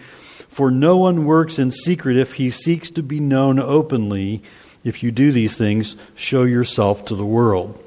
for 0.53 0.71
no 0.71 0.99
one 0.99 1.25
works 1.25 1.59
in 1.59 1.71
secret 1.71 2.19
if 2.19 2.35
he 2.35 2.51
seeks 2.51 2.91
to 2.91 3.03
be 3.03 3.21
known 3.21 3.59
openly. 3.59 4.43
If 4.85 5.03
you 5.03 5.11
do 5.11 5.33
these 5.33 5.57
things, 5.57 5.97
show 6.15 6.43
yourself 6.43 7.07
to 7.07 7.15
the 7.15 7.25
world. 7.25 7.83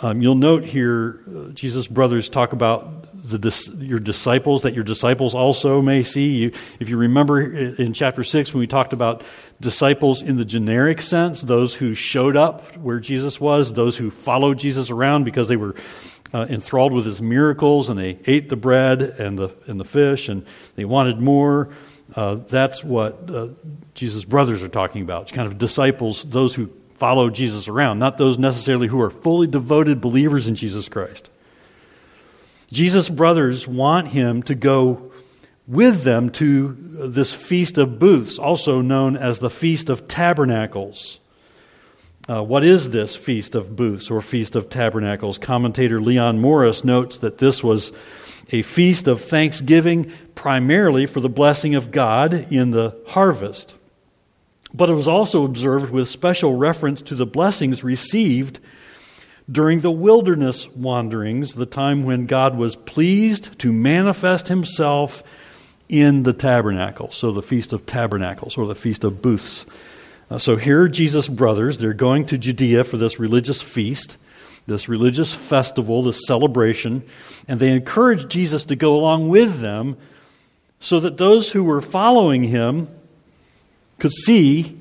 Um, 0.00 0.22
you'll 0.22 0.36
note 0.36 0.64
here, 0.64 1.20
uh, 1.28 1.48
Jesus' 1.50 1.88
brothers 1.88 2.28
talk 2.28 2.52
about 2.52 3.02
the, 3.14 3.76
your 3.80 3.98
disciples, 3.98 4.62
that 4.62 4.74
your 4.74 4.84
disciples 4.84 5.34
also 5.34 5.82
may 5.82 6.04
see. 6.04 6.30
You, 6.30 6.52
if 6.78 6.88
you 6.88 6.96
remember 6.96 7.40
in 7.40 7.92
chapter 7.92 8.22
6, 8.22 8.52
when 8.52 8.60
we 8.60 8.66
talked 8.66 8.92
about 8.92 9.22
disciples 9.60 10.22
in 10.22 10.36
the 10.36 10.44
generic 10.44 11.02
sense, 11.02 11.40
those 11.40 11.74
who 11.74 11.94
showed 11.94 12.36
up 12.36 12.76
where 12.76 13.00
Jesus 13.00 13.40
was, 13.40 13.72
those 13.72 13.96
who 13.96 14.10
followed 14.10 14.58
Jesus 14.58 14.90
around 14.90 15.24
because 15.24 15.48
they 15.48 15.56
were 15.56 15.74
uh, 16.32 16.46
enthralled 16.48 16.92
with 16.92 17.04
his 17.04 17.20
miracles 17.20 17.88
and 17.88 17.98
they 17.98 18.18
ate 18.26 18.48
the 18.48 18.56
bread 18.56 19.02
and 19.02 19.38
the, 19.38 19.54
and 19.66 19.78
the 19.78 19.84
fish 19.84 20.28
and 20.28 20.44
they 20.74 20.84
wanted 20.84 21.18
more. 21.18 21.68
Uh, 22.14 22.34
that's 22.34 22.84
what 22.84 23.30
uh, 23.30 23.48
Jesus' 23.94 24.24
brothers 24.24 24.62
are 24.62 24.68
talking 24.68 25.02
about. 25.02 25.22
It's 25.22 25.32
kind 25.32 25.46
of 25.46 25.58
disciples, 25.58 26.24
those 26.24 26.54
who 26.54 26.70
follow 26.96 27.30
Jesus 27.30 27.68
around, 27.68 27.98
not 27.98 28.18
those 28.18 28.38
necessarily 28.38 28.86
who 28.86 29.00
are 29.00 29.10
fully 29.10 29.46
devoted 29.46 30.00
believers 30.00 30.46
in 30.46 30.54
Jesus 30.54 30.88
Christ. 30.88 31.30
Jesus' 32.70 33.08
brothers 33.08 33.68
want 33.68 34.08
him 34.08 34.42
to 34.44 34.54
go 34.54 35.12
with 35.66 36.02
them 36.02 36.30
to 36.30 36.76
this 37.08 37.32
Feast 37.32 37.78
of 37.78 37.98
Booths, 37.98 38.38
also 38.38 38.80
known 38.80 39.16
as 39.16 39.38
the 39.38 39.50
Feast 39.50 39.90
of 39.90 40.08
Tabernacles. 40.08 41.20
Uh, 42.28 42.40
what 42.40 42.62
is 42.62 42.90
this 42.90 43.16
Feast 43.16 43.56
of 43.56 43.74
Booths 43.74 44.08
or 44.08 44.20
Feast 44.20 44.54
of 44.54 44.70
Tabernacles? 44.70 45.38
Commentator 45.38 46.00
Leon 46.00 46.38
Morris 46.38 46.84
notes 46.84 47.18
that 47.18 47.38
this 47.38 47.64
was 47.64 47.92
a 48.52 48.62
feast 48.62 49.08
of 49.08 49.20
thanksgiving 49.20 50.12
primarily 50.36 51.06
for 51.06 51.20
the 51.20 51.28
blessing 51.28 51.74
of 51.74 51.90
God 51.90 52.52
in 52.52 52.70
the 52.70 52.96
harvest. 53.08 53.74
But 54.72 54.88
it 54.88 54.94
was 54.94 55.08
also 55.08 55.44
observed 55.44 55.92
with 55.92 56.08
special 56.08 56.56
reference 56.56 57.02
to 57.02 57.16
the 57.16 57.26
blessings 57.26 57.82
received 57.82 58.60
during 59.50 59.80
the 59.80 59.90
wilderness 59.90 60.68
wanderings, 60.70 61.56
the 61.56 61.66
time 61.66 62.04
when 62.04 62.26
God 62.26 62.56
was 62.56 62.76
pleased 62.76 63.58
to 63.58 63.72
manifest 63.72 64.46
himself 64.46 65.24
in 65.88 66.22
the 66.22 66.32
tabernacle. 66.32 67.10
So, 67.10 67.32
the 67.32 67.42
Feast 67.42 67.72
of 67.72 67.84
Tabernacles 67.84 68.56
or 68.56 68.68
the 68.68 68.76
Feast 68.76 69.02
of 69.02 69.20
Booths. 69.20 69.66
Uh, 70.32 70.38
so, 70.38 70.56
here 70.56 70.80
are 70.80 70.88
Jesus' 70.88 71.28
brothers. 71.28 71.76
They're 71.76 71.92
going 71.92 72.24
to 72.26 72.38
Judea 72.38 72.84
for 72.84 72.96
this 72.96 73.20
religious 73.20 73.60
feast, 73.60 74.16
this 74.66 74.88
religious 74.88 75.30
festival, 75.30 76.00
this 76.00 76.26
celebration, 76.26 77.02
and 77.46 77.60
they 77.60 77.68
encourage 77.68 78.32
Jesus 78.32 78.64
to 78.66 78.74
go 78.74 78.94
along 78.94 79.28
with 79.28 79.60
them 79.60 79.98
so 80.80 81.00
that 81.00 81.18
those 81.18 81.50
who 81.50 81.62
were 81.62 81.82
following 81.82 82.44
him 82.44 82.88
could 83.98 84.12
see 84.12 84.80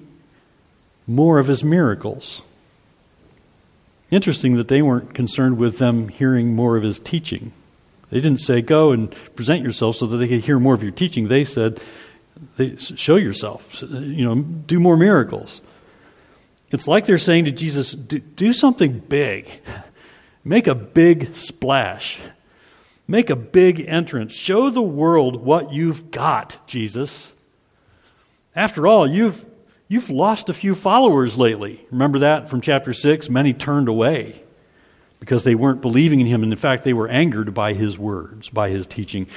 more 1.06 1.38
of 1.38 1.48
his 1.48 1.66
miracles. 1.66 2.44
Interesting 4.10 4.56
that 4.56 4.70
they 4.70 4.82
weren't 4.82 5.14
concerned 5.14 5.58
with 5.58 5.80
them 5.80 6.08
hearing 6.08 6.56
more 6.56 6.78
of 6.78 6.84
his 6.84 6.98
teaching. 6.98 7.52
They 8.10 8.22
didn't 8.22 8.40
say, 8.40 8.62
Go 8.62 8.94
and 8.94 9.14
present 9.36 9.64
yourself 9.64 9.98
so 9.98 10.06
that 10.06 10.16
they 10.16 10.30
could 10.30 10.46
hear 10.46 10.60
more 10.60 10.76
of 10.76 10.84
your 10.84 10.94
teaching. 10.94 11.28
They 11.28 11.44
said, 11.44 11.82
they, 12.56 12.76
Show 12.78 13.16
yourself, 13.16 13.82
you 13.82 14.26
know, 14.26 14.36
do 14.36 14.80
more 14.80 14.98
miracles. 14.98 15.62
It's 16.70 16.88
like 16.88 17.06
they're 17.06 17.18
saying 17.18 17.46
to 17.46 17.52
Jesus, 17.52 17.92
Do, 17.92 18.20
do 18.20 18.54
something 18.54 19.00
big, 19.00 19.62
make 20.44 20.68
a 20.68 20.76
big 20.76 21.36
splash, 21.36 22.20
make 23.08 23.30
a 23.30 23.36
big 23.36 23.82
entrance, 23.88 24.34
show 24.34 24.70
the 24.70 24.82
world 24.82 25.44
what 25.44 25.74
you've 25.74 26.12
got, 26.12 26.66
Jesus. 26.68 27.34
After 28.56 28.88
all, 28.88 29.10
you've 29.10 29.46
You've 29.92 30.10
lost 30.10 30.48
a 30.48 30.54
few 30.54 30.74
followers 30.74 31.38
lately. 31.38 31.86
Remember 31.92 32.20
that 32.20 32.48
from 32.48 32.62
chapter 32.62 32.94
6? 32.94 33.30
Many 33.30 33.52
turned 33.52 33.90
away 33.90 34.42
because 35.20 35.44
they 35.44 35.54
weren't 35.54 35.82
believing 35.82 36.22
in 36.22 36.28
him. 36.28 36.44
And 36.44 36.54
in 36.54 36.58
fact, 36.58 36.86
they 36.86 36.94
were 36.94 37.10
angered 37.10 37.54
by 37.54 37.74
his 37.74 38.00
words, 38.00 38.48
by 38.48 38.70
his 38.70 38.88
teaching. 38.88 39.28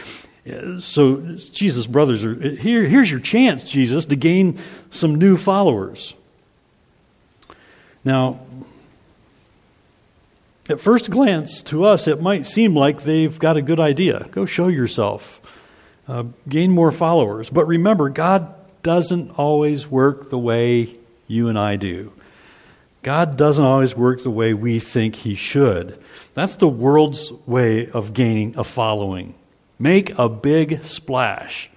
So, 0.80 1.20
Jesus' 1.52 1.86
brothers, 1.86 2.22
are, 2.22 2.34
here, 2.34 2.84
here's 2.84 3.10
your 3.10 3.20
chance, 3.20 3.64
Jesus, 3.64 4.04
to 4.06 4.16
gain 4.16 4.58
some 4.90 5.14
new 5.14 5.38
followers. 5.38 6.14
Now, 8.04 8.40
at 10.68 10.80
first 10.80 11.10
glance, 11.10 11.62
to 11.64 11.84
us, 11.84 12.06
it 12.08 12.20
might 12.20 12.46
seem 12.46 12.74
like 12.74 13.02
they've 13.02 13.38
got 13.38 13.56
a 13.56 13.62
good 13.62 13.80
idea. 13.80 14.28
Go 14.32 14.44
show 14.44 14.68
yourself, 14.68 15.40
uh, 16.08 16.24
gain 16.46 16.70
more 16.70 16.92
followers. 16.92 17.48
But 17.48 17.66
remember, 17.66 18.10
God 18.10 18.54
doesn't 18.82 19.38
always 19.38 19.86
work 19.86 20.28
the 20.28 20.38
way 20.38 20.94
you 21.26 21.48
and 21.48 21.58
I 21.58 21.76
do. 21.76 22.12
God 23.02 23.36
doesn't 23.36 23.64
always 23.64 23.94
work 23.94 24.22
the 24.22 24.30
way 24.30 24.54
we 24.54 24.78
think 24.78 25.14
He 25.14 25.34
should. 25.34 25.98
That's 26.34 26.56
the 26.56 26.68
world's 26.68 27.32
way 27.46 27.90
of 27.90 28.12
gaining 28.12 28.56
a 28.56 28.64
following. 28.64 29.34
Make 29.78 30.18
a 30.18 30.28
big 30.28 30.84
splash. 30.84 31.70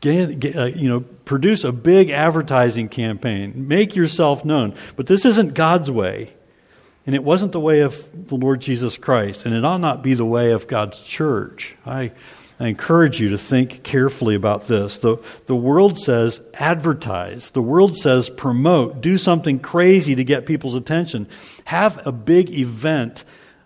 Get, 0.00 0.56
uh, 0.56 0.64
you 0.66 0.88
know, 0.88 1.00
produce 1.00 1.64
a 1.64 1.72
big 1.72 2.10
advertising 2.10 2.88
campaign. 2.88 3.68
Make 3.68 3.96
yourself 3.96 4.44
known. 4.44 4.74
But 4.96 5.06
this 5.06 5.24
isn't 5.24 5.54
God's 5.54 5.90
way. 5.90 6.32
And 7.06 7.14
it 7.14 7.24
wasn't 7.24 7.52
the 7.52 7.60
way 7.60 7.80
of 7.80 8.28
the 8.28 8.36
Lord 8.36 8.60
Jesus 8.60 8.98
Christ. 8.98 9.46
And 9.46 9.54
it 9.54 9.64
ought 9.64 9.80
not 9.80 10.02
be 10.02 10.14
the 10.14 10.24
way 10.24 10.52
of 10.52 10.66
God's 10.68 11.00
church. 11.00 11.74
I 11.86 12.12
I 12.60 12.68
encourage 12.68 13.20
you 13.20 13.30
to 13.30 13.38
think 13.38 13.82
carefully 13.82 14.36
about 14.36 14.68
this. 14.68 14.98
The, 14.98 15.16
the 15.46 15.56
world 15.56 15.98
says 15.98 16.40
advertise, 16.54 17.50
the 17.50 17.62
world 17.62 17.96
says 17.96 18.30
promote, 18.30 19.00
do 19.00 19.18
something 19.18 19.58
crazy 19.58 20.14
to 20.14 20.24
get 20.24 20.46
people's 20.46 20.76
attention, 20.76 21.28
have 21.64 22.06
a 22.06 22.12
big 22.12 22.50
event, 22.50 23.24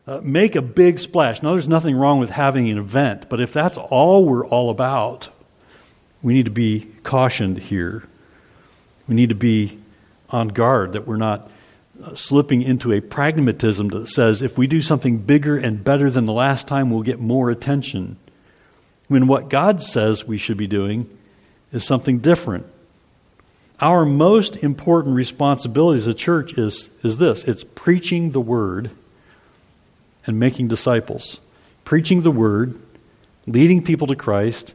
uh, 0.08 0.20
make 0.22 0.56
a 0.56 0.62
big 0.62 0.98
splash. 0.98 1.42
Now, 1.42 1.50
there's 1.50 1.68
nothing 1.68 1.94
wrong 1.94 2.18
with 2.18 2.30
having 2.30 2.70
an 2.70 2.78
event, 2.78 3.28
but 3.28 3.42
if 3.42 3.52
that's 3.52 3.76
all 3.76 4.24
we're 4.24 4.46
all 4.46 4.70
about, 4.70 5.28
we 6.22 6.32
need 6.32 6.46
to 6.46 6.50
be 6.50 6.88
cautioned 7.02 7.58
here. 7.58 8.04
We 9.06 9.14
need 9.14 9.28
to 9.28 9.34
be 9.34 9.78
on 10.30 10.48
guard 10.48 10.94
that 10.94 11.06
we're 11.06 11.16
not 11.16 11.50
uh, 12.02 12.14
slipping 12.14 12.62
into 12.62 12.90
a 12.92 13.02
pragmatism 13.02 13.88
that 13.88 14.08
says 14.08 14.40
if 14.40 14.56
we 14.56 14.66
do 14.66 14.80
something 14.80 15.18
bigger 15.18 15.58
and 15.58 15.84
better 15.84 16.08
than 16.10 16.24
the 16.24 16.32
last 16.32 16.66
time, 16.66 16.88
we'll 16.88 17.02
get 17.02 17.20
more 17.20 17.50
attention 17.50 18.16
when 19.08 19.26
what 19.26 19.50
God 19.50 19.82
says 19.82 20.26
we 20.26 20.38
should 20.38 20.56
be 20.56 20.66
doing 20.66 21.06
is 21.70 21.84
something 21.84 22.20
different. 22.20 22.64
Our 23.78 24.06
most 24.06 24.56
important 24.56 25.16
responsibility 25.16 25.98
as 25.98 26.06
a 26.06 26.14
church 26.14 26.56
is, 26.56 26.88
is 27.02 27.18
this 27.18 27.44
it's 27.44 27.62
preaching 27.62 28.30
the 28.30 28.40
word 28.40 28.90
and 30.26 30.38
making 30.38 30.68
disciples. 30.68 31.40
Preaching 31.84 32.22
the 32.22 32.30
word, 32.30 32.78
leading 33.46 33.82
people 33.82 34.06
to 34.08 34.16
Christ, 34.16 34.74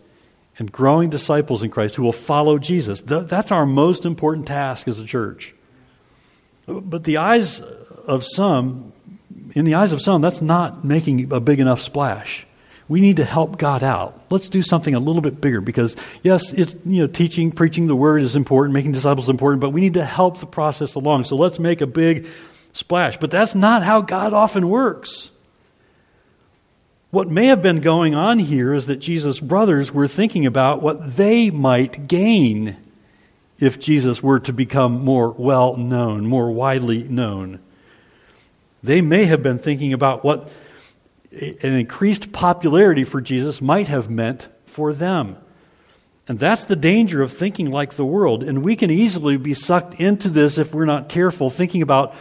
and 0.58 0.72
growing 0.72 1.10
disciples 1.10 1.64
in 1.64 1.72
Christ 1.72 1.96
who 1.96 2.04
will 2.04 2.12
follow 2.12 2.58
Jesus. 2.58 3.02
That's 3.02 3.52
our 3.52 3.66
most 3.66 4.06
important 4.06 4.48
task 4.48 4.88
as 4.88 5.00
a 5.00 5.06
church. 5.06 5.54
But 6.68 7.04
the 7.04 7.18
eyes 7.18 7.62
of 7.62 8.24
some, 8.24 8.94
in 9.54 9.66
the 9.66 9.76
eyes 9.76 9.94
of 9.94 10.02
some, 10.02 10.22
that's 10.22 10.42
not 10.42 10.84
making 10.84 11.32
a 11.34 11.40
big 11.40 11.60
enough 11.60 11.82
splash 11.82 12.46
we 12.88 13.02
need 13.02 13.18
to 13.18 13.26
help 13.26 13.58
God 13.58 13.82
out. 13.82 14.22
Let's 14.30 14.50
do 14.50 14.62
something 14.62 14.94
a 14.94 15.00
little 15.00 15.22
bit 15.22 15.40
bigger 15.40 15.62
because 15.62 15.96
yes, 16.22 16.52
it's 16.54 16.76
you 16.86 17.02
know 17.02 17.08
teaching, 17.08 17.52
preaching 17.52 17.88
the 17.88 17.96
word 17.96 18.22
is 18.22 18.36
important, 18.36 18.74
making 18.74 18.92
disciples 18.92 19.26
is 19.26 19.30
important, 19.30 19.62
but 19.62 19.70
we 19.70 19.82
need 19.82 19.96
to 19.96 20.06
help 20.06 20.40
the 20.40 20.46
process 20.46 20.96
along. 20.96 21.24
So 21.24 21.36
let's 21.36 21.60
make 21.60 21.82
a 21.82 21.88
big 21.88 22.28
splash. 22.74 23.18
But 23.18 23.32
that's 23.32 23.56
not 23.56 23.84
how 23.84 24.02
God 24.02 24.34
often 24.34 24.70
works. 24.70 25.32
What 27.13 27.29
may 27.29 27.46
have 27.46 27.62
been 27.62 27.82
going 27.82 28.15
on 28.15 28.39
here 28.39 28.74
is 28.74 28.88
that 28.88 28.96
Jesus' 28.96 29.39
brothers 29.39 29.91
were 29.93 30.08
thinking 30.08 30.48
about 30.48 30.82
what 30.82 31.15
they 31.15 31.51
might 31.51 32.08
gain 32.08 32.75
if 33.60 33.79
Jesus 33.79 34.24
were 34.24 34.39
to 34.39 34.51
become 34.51 35.05
more 35.05 35.29
well 35.29 35.77
known, 35.77 36.25
more 36.25 36.51
widely 36.51 37.03
known. 37.03 37.60
They 38.82 39.00
may 39.00 39.25
have 39.25 39.43
been 39.43 39.60
thinking 39.60 39.93
about 39.93 40.24
what 40.24 40.51
an 41.32 41.75
increased 41.75 42.32
popularity 42.32 43.03
for 43.03 43.22
Jesus 43.22 43.62
might 43.62 43.89
have 43.89 44.10
meant 44.10 44.48
for 44.65 44.91
them. 44.91 45.38
And 46.27 46.39
that's 46.39 46.65
the 46.65 46.75
danger 46.75 47.22
of 47.22 47.32
thinking 47.32 47.70
like 47.70 47.93
the 47.93 48.05
world. 48.05 48.41
And 48.41 48.63
we 48.63 48.75
can 48.75 48.89
easily 48.89 49.38
be 49.38 49.53
sucked 49.53 50.01
into 50.01 50.29
this 50.29 50.58
if 50.58 50.74
we're 50.74 50.86
not 50.86 51.10
careful, 51.10 51.51
thinking 51.51 51.84
about 51.84 52.15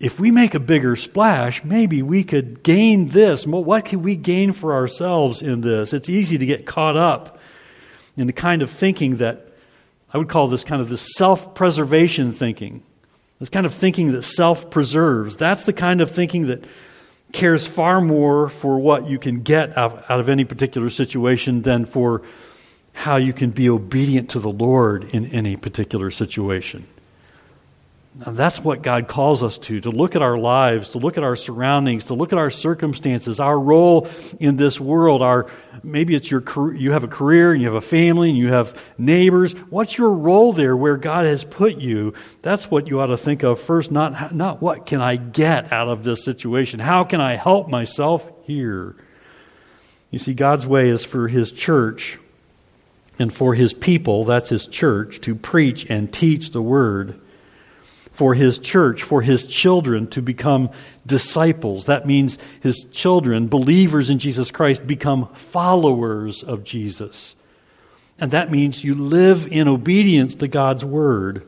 if 0.00 0.20
we 0.20 0.30
make 0.30 0.54
a 0.54 0.60
bigger 0.60 0.94
splash, 0.94 1.64
maybe 1.64 2.02
we 2.02 2.22
could 2.22 2.62
gain 2.62 3.08
this. 3.08 3.46
What 3.46 3.86
could 3.86 4.04
we 4.04 4.14
gain 4.14 4.52
for 4.52 4.72
ourselves 4.72 5.42
in 5.42 5.60
this? 5.60 5.92
It's 5.92 6.08
easy 6.08 6.38
to 6.38 6.46
get 6.46 6.66
caught 6.66 6.96
up 6.96 7.38
in 8.16 8.26
the 8.26 8.32
kind 8.32 8.62
of 8.62 8.70
thinking 8.70 9.16
that 9.16 9.48
I 10.12 10.18
would 10.18 10.28
call 10.28 10.46
this 10.48 10.64
kind 10.64 10.80
of 10.80 10.88
the 10.88 10.98
self 10.98 11.54
preservation 11.54 12.32
thinking. 12.32 12.82
This 13.40 13.48
kind 13.48 13.66
of 13.66 13.74
thinking 13.74 14.12
that 14.12 14.22
self 14.22 14.70
preserves. 14.70 15.36
That's 15.36 15.64
the 15.64 15.72
kind 15.72 16.00
of 16.00 16.10
thinking 16.10 16.46
that 16.46 16.64
cares 17.32 17.66
far 17.66 18.00
more 18.00 18.48
for 18.48 18.78
what 18.78 19.06
you 19.06 19.18
can 19.18 19.42
get 19.42 19.76
out, 19.76 20.04
out 20.08 20.20
of 20.20 20.28
any 20.28 20.44
particular 20.44 20.90
situation 20.90 21.62
than 21.62 21.84
for 21.84 22.22
how 22.92 23.16
you 23.16 23.32
can 23.32 23.50
be 23.50 23.68
obedient 23.68 24.30
to 24.30 24.40
the 24.40 24.50
Lord 24.50 25.12
in 25.12 25.26
any 25.26 25.56
particular 25.56 26.10
situation. 26.10 26.86
Now, 28.18 28.32
that's 28.32 28.58
what 28.58 28.82
God 28.82 29.06
calls 29.06 29.44
us 29.44 29.58
to 29.58 29.80
to 29.80 29.90
look 29.90 30.16
at 30.16 30.22
our 30.22 30.36
lives, 30.36 30.88
to 30.90 30.98
look 30.98 31.16
at 31.16 31.22
our 31.22 31.36
surroundings, 31.36 32.04
to 32.06 32.14
look 32.14 32.32
at 32.32 32.38
our 32.38 32.50
circumstances, 32.50 33.38
our 33.38 33.58
role 33.58 34.08
in 34.40 34.56
this 34.56 34.80
world. 34.80 35.22
Our 35.22 35.46
maybe 35.84 36.16
it's 36.16 36.28
your 36.28 36.42
you 36.74 36.90
have 36.90 37.04
a 37.04 37.08
career 37.08 37.52
and 37.52 37.62
you 37.62 37.68
have 37.68 37.76
a 37.76 37.80
family 37.80 38.30
and 38.30 38.36
you 38.36 38.48
have 38.48 38.82
neighbors. 38.98 39.52
What's 39.70 39.96
your 39.96 40.10
role 40.10 40.52
there 40.52 40.76
where 40.76 40.96
God 40.96 41.26
has 41.26 41.44
put 41.44 41.76
you? 41.76 42.12
That's 42.40 42.68
what 42.68 42.88
you 42.88 43.00
ought 43.00 43.06
to 43.06 43.16
think 43.16 43.44
of 43.44 43.60
first. 43.60 43.92
Not 43.92 44.34
not 44.34 44.60
what 44.60 44.84
can 44.84 45.00
I 45.00 45.14
get 45.14 45.72
out 45.72 45.86
of 45.86 46.02
this 46.02 46.24
situation? 46.24 46.80
How 46.80 47.04
can 47.04 47.20
I 47.20 47.36
help 47.36 47.68
myself 47.68 48.28
here? 48.42 48.96
You 50.10 50.18
see, 50.18 50.34
God's 50.34 50.66
way 50.66 50.88
is 50.88 51.04
for 51.04 51.28
His 51.28 51.52
church 51.52 52.18
and 53.16 53.32
for 53.32 53.54
His 53.54 53.72
people. 53.72 54.24
That's 54.24 54.48
His 54.48 54.66
church 54.66 55.20
to 55.20 55.36
preach 55.36 55.88
and 55.88 56.12
teach 56.12 56.50
the 56.50 56.62
word 56.62 57.20
for 58.18 58.34
his 58.34 58.58
church, 58.58 59.04
for 59.04 59.22
his 59.22 59.46
children 59.46 60.08
to 60.08 60.20
become 60.20 60.70
disciples. 61.06 61.86
That 61.86 62.04
means 62.04 62.36
his 62.60 62.84
children, 62.90 63.46
believers 63.46 64.10
in 64.10 64.18
Jesus 64.18 64.50
Christ, 64.50 64.84
become 64.84 65.28
followers 65.34 66.42
of 66.42 66.64
Jesus. 66.64 67.36
And 68.18 68.32
that 68.32 68.50
means 68.50 68.82
you 68.82 68.96
live 68.96 69.46
in 69.46 69.68
obedience 69.68 70.34
to 70.34 70.48
God's 70.48 70.84
word. 70.84 71.46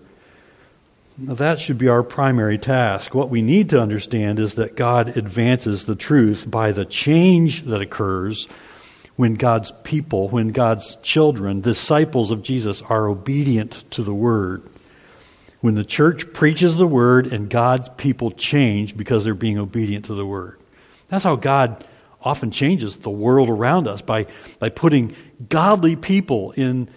Now, 1.18 1.34
that 1.34 1.58
should 1.58 1.76
be 1.76 1.88
our 1.88 2.04
primary 2.04 2.56
task. 2.56 3.16
What 3.16 3.30
we 3.30 3.42
need 3.42 3.70
to 3.70 3.82
understand 3.82 4.38
is 4.38 4.54
that 4.54 4.76
God 4.76 5.16
advances 5.16 5.86
the 5.86 5.96
truth 5.96 6.48
by 6.48 6.70
the 6.70 6.84
change 6.84 7.62
that 7.62 7.82
occurs 7.82 8.46
when 9.16 9.34
God's 9.34 9.72
people, 9.82 10.28
when 10.28 10.50
God's 10.50 10.96
children, 11.02 11.62
disciples 11.62 12.30
of 12.30 12.44
Jesus, 12.44 12.80
are 12.82 13.08
obedient 13.08 13.82
to 13.90 14.04
the 14.04 14.14
word. 14.14 14.62
When 15.60 15.74
the 15.74 15.84
church 15.84 16.32
preaches 16.32 16.76
the 16.76 16.86
word 16.86 17.26
and 17.26 17.50
God's 17.50 17.88
people 17.90 18.30
change 18.30 18.96
because 18.96 19.24
they're 19.24 19.34
being 19.34 19.58
obedient 19.58 20.06
to 20.06 20.14
the 20.14 20.24
word. 20.24 20.58
That's 21.08 21.24
how 21.24 21.36
God 21.36 21.84
often 22.22 22.50
changes 22.50 22.96
the 22.96 23.10
world 23.10 23.48
around 23.48 23.88
us 23.88 24.02
by, 24.02 24.26
by 24.58 24.68
putting 24.68 25.14
godly 25.48 25.96
people 25.96 26.52
in, 26.52 26.88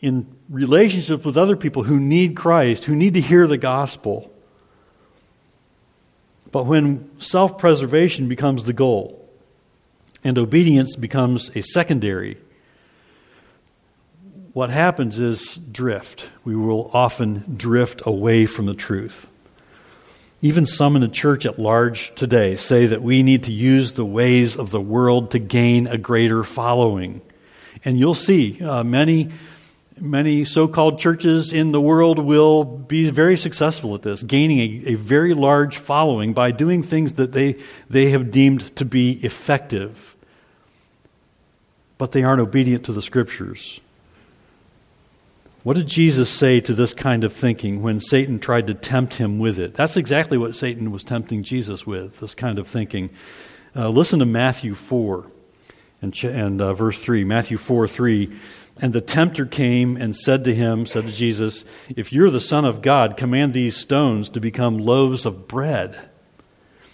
in 0.00 0.26
relationships 0.48 1.24
with 1.24 1.36
other 1.36 1.56
people 1.56 1.82
who 1.82 1.98
need 1.98 2.36
Christ, 2.36 2.84
who 2.84 2.96
need 2.96 3.14
to 3.14 3.20
hear 3.20 3.46
the 3.46 3.58
gospel. 3.58 4.32
But 6.50 6.66
when 6.66 7.10
self 7.20 7.58
preservation 7.58 8.28
becomes 8.28 8.64
the 8.64 8.72
goal 8.72 9.28
and 10.24 10.38
obedience 10.38 10.96
becomes 10.96 11.50
a 11.54 11.60
secondary, 11.60 12.38
what 14.58 14.70
happens 14.70 15.20
is 15.20 15.54
drift. 15.70 16.28
We 16.42 16.56
will 16.56 16.90
often 16.92 17.54
drift 17.56 18.02
away 18.04 18.46
from 18.46 18.66
the 18.66 18.74
truth. 18.74 19.28
Even 20.42 20.66
some 20.66 20.96
in 20.96 21.02
the 21.02 21.06
church 21.06 21.46
at 21.46 21.60
large 21.60 22.12
today 22.16 22.56
say 22.56 22.86
that 22.86 23.00
we 23.00 23.22
need 23.22 23.44
to 23.44 23.52
use 23.52 23.92
the 23.92 24.04
ways 24.04 24.56
of 24.56 24.72
the 24.72 24.80
world 24.80 25.30
to 25.30 25.38
gain 25.38 25.86
a 25.86 25.96
greater 25.96 26.42
following. 26.42 27.20
And 27.84 28.00
you'll 28.00 28.16
see 28.16 28.60
uh, 28.60 28.82
many 28.82 29.30
many 30.00 30.44
so 30.44 30.66
called 30.66 30.98
churches 30.98 31.52
in 31.52 31.70
the 31.70 31.80
world 31.80 32.18
will 32.18 32.64
be 32.64 33.10
very 33.10 33.36
successful 33.36 33.94
at 33.94 34.02
this, 34.02 34.24
gaining 34.24 34.58
a, 34.58 34.90
a, 34.90 34.94
very 34.96 35.34
large 35.34 35.76
following 35.76 36.32
by 36.32 36.50
doing 36.50 36.82
things 36.82 37.12
that 37.12 37.30
they, 37.30 37.54
they 37.88 38.10
have 38.10 38.32
deemed 38.32 38.74
to 38.74 38.84
be 38.84 39.12
effective. 39.24 40.16
But 41.96 42.10
they 42.10 42.24
aren't 42.24 42.40
obedient 42.40 42.86
to 42.86 42.92
the 42.92 43.02
scriptures. 43.02 43.80
What 45.64 45.76
did 45.76 45.88
Jesus 45.88 46.30
say 46.30 46.60
to 46.60 46.72
this 46.72 46.94
kind 46.94 47.24
of 47.24 47.32
thinking 47.32 47.82
when 47.82 47.98
Satan 47.98 48.38
tried 48.38 48.68
to 48.68 48.74
tempt 48.74 49.14
him 49.14 49.40
with 49.40 49.58
it? 49.58 49.74
That's 49.74 49.96
exactly 49.96 50.38
what 50.38 50.54
Satan 50.54 50.92
was 50.92 51.02
tempting 51.02 51.42
Jesus 51.42 51.84
with, 51.84 52.20
this 52.20 52.36
kind 52.36 52.60
of 52.60 52.68
thinking. 52.68 53.10
Uh, 53.74 53.88
listen 53.88 54.20
to 54.20 54.24
Matthew 54.24 54.74
4 54.74 55.26
and, 56.00 56.24
and 56.24 56.62
uh, 56.62 56.74
verse 56.74 57.00
3. 57.00 57.24
Matthew 57.24 57.58
4 57.58 57.88
3. 57.88 58.38
And 58.80 58.92
the 58.92 59.00
tempter 59.00 59.44
came 59.44 59.96
and 59.96 60.14
said 60.14 60.44
to 60.44 60.54
him, 60.54 60.86
said 60.86 61.06
to 61.06 61.12
Jesus, 61.12 61.64
If 61.88 62.12
you're 62.12 62.30
the 62.30 62.38
Son 62.38 62.64
of 62.64 62.80
God, 62.80 63.16
command 63.16 63.52
these 63.52 63.76
stones 63.76 64.28
to 64.30 64.40
become 64.40 64.78
loaves 64.78 65.26
of 65.26 65.48
bread. 65.48 66.08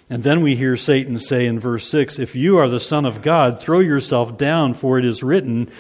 And 0.09 0.23
then 0.23 0.43
we 0.43 0.57
hear 0.57 0.77
Satan 0.79 1.19
say 1.19 1.45
in 1.45 1.61
verse 1.61 1.87
6 1.89 2.19
If 2.19 2.35
you 2.35 2.57
are 2.57 2.71
the 2.71 2.81
Son 2.81 3.05
of 3.05 3.21
God, 3.21 3.61
throw 3.61 3.81
yourself 3.81 4.39
down, 4.39 4.73
for 4.73 4.99
it 4.99 5.05
is 5.05 5.23
written, 5.23 5.71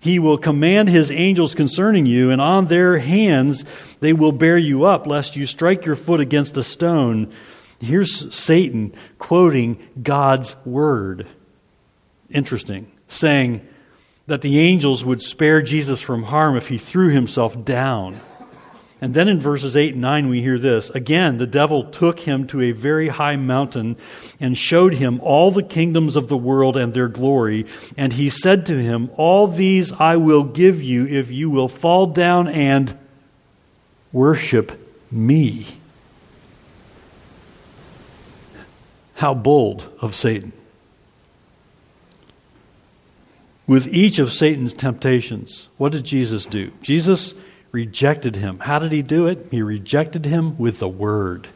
He 0.00 0.18
will 0.18 0.38
command 0.38 0.88
His 0.88 1.10
angels 1.10 1.54
concerning 1.54 2.06
you, 2.06 2.30
and 2.30 2.40
on 2.40 2.66
their 2.66 2.98
hands 2.98 3.64
they 4.00 4.12
will 4.12 4.32
bear 4.32 4.58
you 4.58 4.84
up, 4.84 5.06
lest 5.06 5.36
you 5.36 5.46
strike 5.46 5.84
your 5.84 5.96
foot 5.96 6.20
against 6.20 6.56
a 6.56 6.62
stone. 6.62 7.30
Here's 7.78 8.34
Satan 8.34 8.92
quoting 9.18 9.78
God's 10.02 10.56
word. 10.64 11.26
Interesting. 12.30 12.90
Saying, 13.08 13.66
that 14.30 14.42
the 14.42 14.60
angels 14.60 15.04
would 15.04 15.20
spare 15.20 15.60
Jesus 15.60 16.00
from 16.00 16.22
harm 16.22 16.56
if 16.56 16.68
he 16.68 16.78
threw 16.78 17.08
himself 17.08 17.64
down. 17.64 18.20
And 19.00 19.14
then 19.14 19.28
in 19.28 19.40
verses 19.40 19.76
8 19.76 19.92
and 19.92 20.02
9, 20.02 20.28
we 20.28 20.42
hear 20.42 20.58
this. 20.58 20.90
Again, 20.90 21.38
the 21.38 21.46
devil 21.46 21.84
took 21.84 22.20
him 22.20 22.46
to 22.48 22.60
a 22.60 22.72
very 22.72 23.08
high 23.08 23.36
mountain 23.36 23.96
and 24.38 24.56
showed 24.56 24.94
him 24.94 25.20
all 25.22 25.50
the 25.50 25.62
kingdoms 25.62 26.16
of 26.16 26.28
the 26.28 26.36
world 26.36 26.76
and 26.76 26.92
their 26.92 27.08
glory. 27.08 27.66
And 27.96 28.12
he 28.12 28.28
said 28.28 28.66
to 28.66 28.76
him, 28.76 29.10
All 29.16 29.46
these 29.46 29.92
I 29.92 30.16
will 30.16 30.44
give 30.44 30.82
you 30.82 31.06
if 31.06 31.30
you 31.30 31.48
will 31.48 31.68
fall 31.68 32.06
down 32.06 32.48
and 32.48 32.96
worship 34.12 34.72
me. 35.10 35.66
How 39.14 39.34
bold 39.34 39.90
of 40.00 40.14
Satan. 40.14 40.52
with 43.70 43.86
each 43.94 44.18
of 44.18 44.32
Satan's 44.32 44.74
temptations, 44.74 45.68
what 45.76 45.92
did 45.92 46.02
Jesus 46.02 46.44
do? 46.44 46.72
Jesus 46.82 47.34
rejected 47.72 48.36
him. 48.36 48.58
How 48.58 48.78
did 48.78 48.92
he 48.92 49.02
do 49.02 49.26
it? 49.26 49.48
He 49.50 49.62
rejected 49.62 50.24
him 50.24 50.58
with 50.58 50.78
the 50.78 50.88
word. 50.88 51.48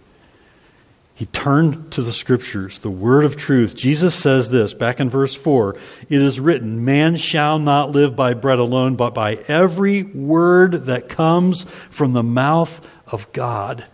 He 1.16 1.26
turned 1.26 1.92
to 1.92 2.02
the 2.02 2.12
scriptures, 2.12 2.80
the 2.80 2.90
word 2.90 3.24
of 3.24 3.36
truth. 3.36 3.76
Jesus 3.76 4.16
says 4.16 4.48
this 4.48 4.74
back 4.74 4.98
in 4.98 5.08
verse 5.08 5.34
4 5.34 5.76
It 6.08 6.20
is 6.20 6.40
written, 6.40 6.84
Man 6.84 7.16
shall 7.16 7.60
not 7.60 7.92
live 7.92 8.16
by 8.16 8.34
bread 8.34 8.58
alone, 8.58 8.96
but 8.96 9.14
by 9.14 9.34
every 9.46 10.02
word 10.02 10.86
that 10.86 11.08
comes 11.08 11.66
from 11.90 12.12
the 12.12 12.24
mouth 12.24 12.84
of 13.06 13.30
God. 13.32 13.84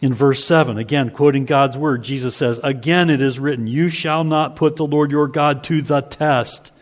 In 0.00 0.14
verse 0.14 0.44
7, 0.44 0.78
again, 0.78 1.10
quoting 1.10 1.46
God's 1.46 1.76
word, 1.78 2.04
Jesus 2.04 2.36
says, 2.36 2.60
Again 2.62 3.10
it 3.10 3.20
is 3.20 3.40
written, 3.40 3.66
You 3.66 3.88
shall 3.88 4.22
not 4.22 4.54
put 4.54 4.76
the 4.76 4.86
Lord 4.86 5.10
your 5.10 5.26
God 5.26 5.64
to 5.64 5.82
the 5.82 6.02
test. 6.02 6.72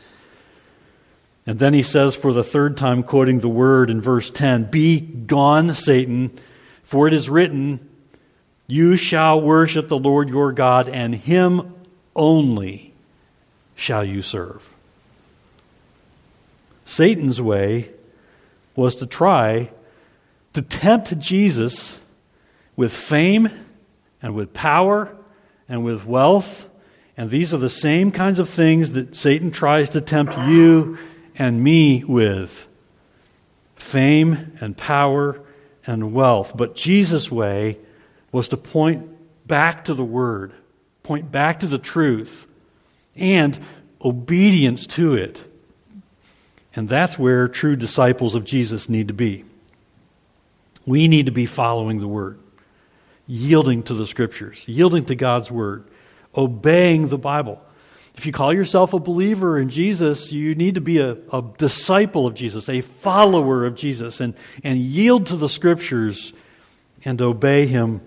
And 1.46 1.58
then 1.58 1.74
he 1.74 1.82
says 1.82 2.14
for 2.14 2.32
the 2.32 2.44
third 2.44 2.76
time, 2.76 3.02
quoting 3.02 3.40
the 3.40 3.48
word 3.48 3.90
in 3.90 4.00
verse 4.00 4.30
10 4.30 4.64
Be 4.70 5.00
gone, 5.00 5.74
Satan, 5.74 6.38
for 6.84 7.08
it 7.08 7.14
is 7.14 7.28
written, 7.28 7.88
You 8.66 8.96
shall 8.96 9.40
worship 9.40 9.88
the 9.88 9.98
Lord 9.98 10.28
your 10.28 10.52
God, 10.52 10.88
and 10.88 11.14
him 11.14 11.74
only 12.14 12.92
shall 13.74 14.04
you 14.04 14.22
serve. 14.22 14.68
Satan's 16.84 17.40
way 17.40 17.90
was 18.76 18.96
to 18.96 19.06
try 19.06 19.70
to 20.52 20.62
tempt 20.62 21.18
Jesus 21.18 21.98
with 22.76 22.92
fame 22.92 23.48
and 24.20 24.34
with 24.34 24.52
power 24.52 25.14
and 25.68 25.84
with 25.84 26.04
wealth. 26.04 26.68
And 27.16 27.30
these 27.30 27.52
are 27.52 27.58
the 27.58 27.70
same 27.70 28.12
kinds 28.12 28.38
of 28.38 28.48
things 28.48 28.92
that 28.92 29.16
Satan 29.16 29.50
tries 29.50 29.90
to 29.90 30.00
tempt 30.00 30.36
you 30.48 30.98
and 31.36 31.62
me 31.62 32.04
with 32.04 32.66
fame 33.76 34.56
and 34.60 34.76
power 34.76 35.40
and 35.86 36.12
wealth. 36.12 36.56
But 36.56 36.76
Jesus' 36.76 37.30
way 37.30 37.78
was 38.30 38.48
to 38.48 38.56
point 38.56 39.08
back 39.46 39.86
to 39.86 39.94
the 39.94 40.04
Word, 40.04 40.52
point 41.02 41.30
back 41.30 41.60
to 41.60 41.66
the 41.66 41.78
truth, 41.78 42.46
and 43.16 43.58
obedience 44.00 44.86
to 44.86 45.14
it. 45.14 45.46
And 46.74 46.88
that's 46.88 47.18
where 47.18 47.48
true 47.48 47.76
disciples 47.76 48.34
of 48.34 48.44
Jesus 48.44 48.88
need 48.88 49.08
to 49.08 49.14
be. 49.14 49.44
We 50.86 51.06
need 51.08 51.26
to 51.26 51.32
be 51.32 51.46
following 51.46 51.98
the 51.98 52.08
Word, 52.08 52.38
yielding 53.26 53.82
to 53.84 53.94
the 53.94 54.06
Scriptures, 54.06 54.64
yielding 54.66 55.04
to 55.06 55.14
God's 55.14 55.50
Word, 55.50 55.84
obeying 56.34 57.08
the 57.08 57.18
Bible. 57.18 57.62
If 58.16 58.26
you 58.26 58.32
call 58.32 58.52
yourself 58.52 58.92
a 58.92 58.98
believer 58.98 59.58
in 59.58 59.70
Jesus, 59.70 60.30
you 60.32 60.54
need 60.54 60.74
to 60.74 60.80
be 60.80 60.98
a, 60.98 61.16
a 61.32 61.42
disciple 61.58 62.26
of 62.26 62.34
Jesus, 62.34 62.68
a 62.68 62.80
follower 62.82 63.64
of 63.64 63.74
Jesus, 63.74 64.20
and, 64.20 64.34
and 64.62 64.78
yield 64.78 65.26
to 65.28 65.36
the 65.36 65.48
scriptures 65.48 66.32
and 67.04 67.20
obey 67.20 67.66
him 67.66 68.00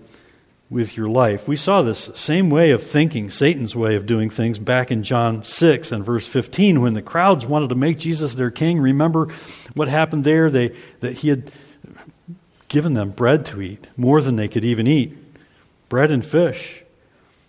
with 0.70 0.96
your 0.96 1.08
life. 1.08 1.46
We 1.46 1.56
saw 1.56 1.82
this 1.82 2.10
same 2.14 2.50
way 2.50 2.70
of 2.70 2.82
thinking, 2.82 3.30
Satan's 3.30 3.76
way 3.76 3.94
of 3.94 4.06
doing 4.06 4.30
things, 4.30 4.58
back 4.58 4.90
in 4.90 5.02
John 5.02 5.44
6 5.44 5.92
and 5.92 6.04
verse 6.04 6.26
15 6.26 6.80
when 6.80 6.94
the 6.94 7.02
crowds 7.02 7.46
wanted 7.46 7.68
to 7.68 7.76
make 7.76 7.98
Jesus 7.98 8.34
their 8.34 8.50
king. 8.50 8.80
Remember 8.80 9.28
what 9.74 9.88
happened 9.88 10.24
there? 10.24 10.50
They, 10.50 10.74
that 11.00 11.18
he 11.18 11.28
had 11.28 11.50
given 12.68 12.94
them 12.94 13.10
bread 13.10 13.46
to 13.46 13.62
eat, 13.62 13.86
more 13.96 14.20
than 14.20 14.36
they 14.36 14.48
could 14.48 14.64
even 14.64 14.86
eat 14.86 15.16
bread 15.88 16.10
and 16.10 16.24
fish. 16.24 16.82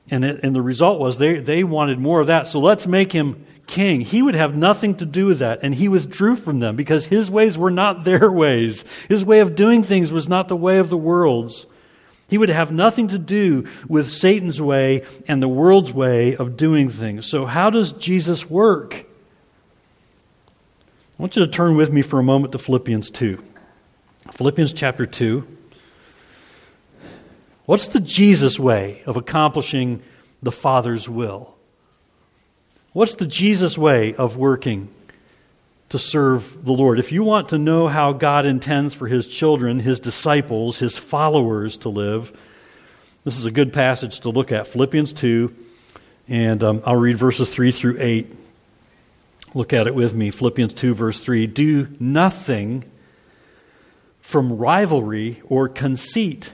And, 0.09 0.23
it, 0.23 0.39
and 0.43 0.55
the 0.55 0.61
result 0.61 0.99
was 0.99 1.17
they, 1.17 1.39
they 1.39 1.63
wanted 1.63 1.99
more 1.99 2.21
of 2.21 2.27
that. 2.27 2.47
So 2.47 2.59
let's 2.59 2.87
make 2.87 3.11
him 3.11 3.45
king. 3.67 4.01
He 4.01 4.21
would 4.21 4.35
have 4.35 4.55
nothing 4.55 4.95
to 4.95 5.05
do 5.05 5.25
with 5.27 5.39
that. 5.39 5.59
And 5.61 5.75
he 5.75 5.87
withdrew 5.87 6.37
from 6.37 6.59
them 6.59 6.75
because 6.75 7.05
his 7.05 7.29
ways 7.29 7.57
were 7.57 7.71
not 7.71 8.03
their 8.05 8.31
ways. 8.31 8.85
His 9.09 9.23
way 9.25 9.39
of 9.39 9.55
doing 9.55 9.83
things 9.83 10.11
was 10.11 10.27
not 10.27 10.47
the 10.47 10.55
way 10.55 10.77
of 10.77 10.89
the 10.89 10.97
world's. 10.97 11.65
He 12.29 12.37
would 12.37 12.49
have 12.49 12.71
nothing 12.71 13.09
to 13.09 13.17
do 13.17 13.67
with 13.87 14.11
Satan's 14.11 14.61
way 14.61 15.05
and 15.27 15.41
the 15.41 15.47
world's 15.47 15.93
way 15.93 16.35
of 16.35 16.57
doing 16.57 16.89
things. 16.89 17.25
So, 17.25 17.45
how 17.45 17.69
does 17.69 17.93
Jesus 17.93 18.49
work? 18.49 19.05
I 21.17 21.23
want 21.23 21.37
you 21.37 21.45
to 21.45 21.51
turn 21.51 21.77
with 21.77 21.91
me 21.91 22.01
for 22.01 22.19
a 22.19 22.23
moment 22.23 22.51
to 22.51 22.57
Philippians 22.57 23.09
2. 23.11 23.41
Philippians 24.33 24.73
chapter 24.73 25.05
2. 25.05 25.56
What's 27.67 27.89
the 27.89 27.99
Jesus 27.99 28.57
way 28.57 29.03
of 29.05 29.17
accomplishing 29.17 30.01
the 30.41 30.53
Father's 30.53 31.09
will? 31.09 31.53
What's 32.93 33.15
the 33.15 33.27
Jesus 33.27 33.77
way 33.77 34.15
of 34.15 34.37
working 34.37 34.87
to 35.89 35.99
serve 35.99 36.63
the 36.63 36.71
Lord? 36.71 36.97
If 36.97 37.11
you 37.11 37.25
want 37.25 37.49
to 37.49 37.57
know 37.57 37.89
how 37.89 38.13
God 38.13 38.45
intends 38.45 38.93
for 38.93 39.05
his 39.05 39.27
children, 39.27 39.81
his 39.81 39.99
disciples, 39.99 40.79
his 40.79 40.97
followers 40.97 41.75
to 41.77 41.89
live, 41.89 42.31
this 43.25 43.37
is 43.37 43.43
a 43.43 43.51
good 43.51 43.73
passage 43.73 44.21
to 44.21 44.29
look 44.29 44.53
at. 44.53 44.67
Philippians 44.67 45.11
2, 45.11 45.53
and 46.29 46.63
um, 46.63 46.81
I'll 46.85 46.95
read 46.95 47.17
verses 47.17 47.49
3 47.49 47.71
through 47.73 47.97
8. 47.99 48.33
Look 49.53 49.73
at 49.73 49.87
it 49.87 49.93
with 49.93 50.13
me. 50.13 50.31
Philippians 50.31 50.73
2, 50.73 50.93
verse 50.93 51.19
3. 51.19 51.47
Do 51.47 51.89
nothing 51.99 52.85
from 54.21 54.57
rivalry 54.57 55.41
or 55.49 55.67
conceit, 55.67 56.53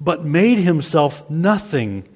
but 0.00 0.24
made 0.24 0.58
himself 0.58 1.28
nothing, 1.28 2.08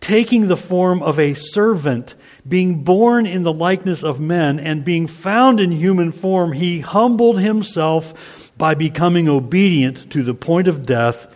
taking 0.00 0.48
the 0.48 0.56
form 0.56 1.02
of 1.02 1.18
a 1.18 1.34
servant 1.34 2.14
being 2.46 2.82
born 2.82 3.26
in 3.26 3.42
the 3.42 3.52
likeness 3.52 4.02
of 4.02 4.20
men 4.20 4.58
and 4.58 4.84
being 4.84 5.06
found 5.06 5.60
in 5.60 5.72
human 5.72 6.12
form, 6.12 6.52
he 6.52 6.80
humbled 6.80 7.38
himself 7.40 8.52
by 8.56 8.74
becoming 8.74 9.28
obedient 9.28 10.10
to 10.10 10.22
the 10.22 10.34
point 10.34 10.68
of 10.68 10.86
death, 10.86 11.26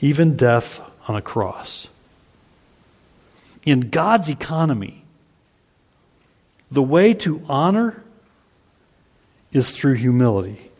even 0.00 0.36
death 0.36 0.80
on 1.06 1.16
a 1.16 1.22
cross. 1.22 1.88
In 3.64 3.90
God's 3.90 4.30
economy, 4.30 5.04
the 6.70 6.82
way 6.82 7.14
to 7.14 7.42
honor 7.48 8.02
is 9.52 9.70
through 9.70 9.94
humility. 9.94 10.70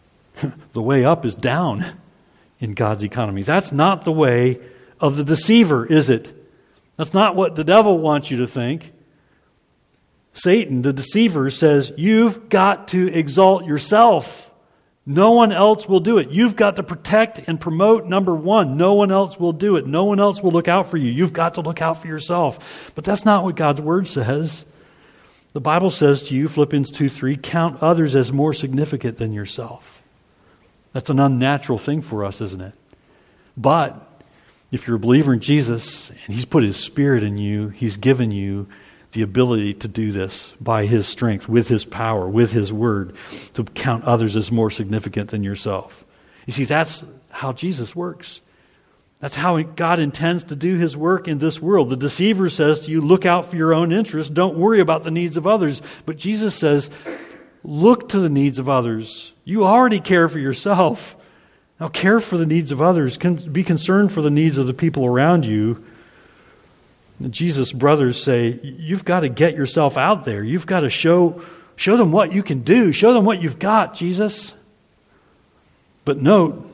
the 0.72 0.82
way 0.82 1.04
up 1.04 1.24
is 1.24 1.34
down 1.34 1.84
in 2.60 2.74
God's 2.74 3.04
economy. 3.04 3.42
That's 3.42 3.72
not 3.72 4.04
the 4.04 4.12
way 4.12 4.60
of 5.00 5.16
the 5.16 5.24
deceiver, 5.24 5.86
is 5.86 6.10
it? 6.10 6.34
That's 6.96 7.14
not 7.14 7.36
what 7.36 7.54
the 7.54 7.64
devil 7.64 7.98
wants 7.98 8.30
you 8.30 8.38
to 8.38 8.46
think. 8.46 8.92
Satan, 10.32 10.82
the 10.82 10.92
deceiver, 10.92 11.50
says, 11.50 11.92
You've 11.96 12.48
got 12.48 12.88
to 12.88 13.08
exalt 13.12 13.64
yourself. 13.64 14.44
No 15.06 15.30
one 15.30 15.52
else 15.52 15.88
will 15.88 16.00
do 16.00 16.18
it. 16.18 16.30
You've 16.30 16.54
got 16.54 16.76
to 16.76 16.82
protect 16.82 17.38
and 17.48 17.58
promote 17.58 18.04
number 18.04 18.34
one. 18.34 18.76
No 18.76 18.92
one 18.92 19.10
else 19.10 19.40
will 19.40 19.54
do 19.54 19.76
it. 19.76 19.86
No 19.86 20.04
one 20.04 20.20
else 20.20 20.42
will 20.42 20.50
look 20.50 20.68
out 20.68 20.88
for 20.88 20.98
you. 20.98 21.10
You've 21.10 21.32
got 21.32 21.54
to 21.54 21.62
look 21.62 21.80
out 21.80 22.02
for 22.02 22.08
yourself. 22.08 22.92
But 22.94 23.04
that's 23.04 23.24
not 23.24 23.42
what 23.42 23.56
God's 23.56 23.80
word 23.80 24.06
says. 24.06 24.66
The 25.54 25.62
Bible 25.62 25.90
says 25.90 26.22
to 26.24 26.34
you, 26.34 26.46
Philippians 26.46 26.90
2 26.90 27.08
3, 27.08 27.38
count 27.38 27.82
others 27.82 28.14
as 28.14 28.32
more 28.32 28.52
significant 28.52 29.16
than 29.16 29.32
yourself. 29.32 29.97
That's 30.92 31.10
an 31.10 31.20
unnatural 31.20 31.78
thing 31.78 32.02
for 32.02 32.24
us, 32.24 32.40
isn't 32.40 32.60
it? 32.60 32.74
But 33.56 34.04
if 34.70 34.86
you're 34.86 34.96
a 34.96 35.00
believer 35.00 35.32
in 35.32 35.40
Jesus 35.40 36.10
and 36.10 36.34
He's 36.34 36.44
put 36.44 36.62
His 36.62 36.76
Spirit 36.76 37.22
in 37.22 37.38
you, 37.38 37.68
He's 37.68 37.96
given 37.96 38.30
you 38.30 38.68
the 39.12 39.22
ability 39.22 39.74
to 39.74 39.88
do 39.88 40.12
this 40.12 40.52
by 40.60 40.84
His 40.86 41.06
strength, 41.06 41.48
with 41.48 41.68
His 41.68 41.84
power, 41.84 42.28
with 42.28 42.52
His 42.52 42.72
Word, 42.72 43.16
to 43.54 43.64
count 43.64 44.04
others 44.04 44.36
as 44.36 44.52
more 44.52 44.70
significant 44.70 45.30
than 45.30 45.42
yourself. 45.42 46.04
You 46.46 46.52
see, 46.52 46.64
that's 46.64 47.04
how 47.30 47.52
Jesus 47.52 47.96
works. 47.96 48.40
That's 49.20 49.34
how 49.34 49.60
God 49.62 49.98
intends 49.98 50.44
to 50.44 50.56
do 50.56 50.76
His 50.76 50.96
work 50.96 51.26
in 51.26 51.38
this 51.38 51.60
world. 51.60 51.90
The 51.90 51.96
deceiver 51.96 52.48
says 52.48 52.80
to 52.80 52.92
you, 52.92 53.00
look 53.00 53.26
out 53.26 53.46
for 53.46 53.56
your 53.56 53.74
own 53.74 53.92
interests, 53.92 54.32
don't 54.32 54.56
worry 54.56 54.80
about 54.80 55.02
the 55.02 55.10
needs 55.10 55.36
of 55.36 55.46
others. 55.46 55.82
But 56.06 56.18
Jesus 56.18 56.54
says, 56.54 56.90
look 57.64 58.10
to 58.10 58.20
the 58.20 58.28
needs 58.28 58.58
of 58.58 58.68
others. 58.68 59.32
You 59.44 59.64
already 59.64 60.00
care 60.00 60.28
for 60.28 60.38
yourself. 60.38 61.16
Now, 61.80 61.88
care 61.88 62.20
for 62.20 62.36
the 62.36 62.46
needs 62.46 62.72
of 62.72 62.82
others. 62.82 63.16
Be 63.16 63.62
concerned 63.62 64.12
for 64.12 64.20
the 64.20 64.30
needs 64.30 64.58
of 64.58 64.66
the 64.66 64.74
people 64.74 65.06
around 65.06 65.46
you. 65.46 65.84
Jesus' 67.30 67.72
brothers 67.72 68.22
say, 68.22 68.58
You've 68.62 69.04
got 69.04 69.20
to 69.20 69.28
get 69.28 69.54
yourself 69.54 69.96
out 69.96 70.24
there. 70.24 70.42
You've 70.42 70.66
got 70.66 70.80
to 70.80 70.90
show, 70.90 71.42
show 71.76 71.96
them 71.96 72.12
what 72.12 72.32
you 72.32 72.42
can 72.42 72.62
do. 72.62 72.92
Show 72.92 73.12
them 73.12 73.24
what 73.24 73.42
you've 73.42 73.58
got, 73.58 73.94
Jesus. 73.94 74.54
But 76.04 76.22
note, 76.22 76.64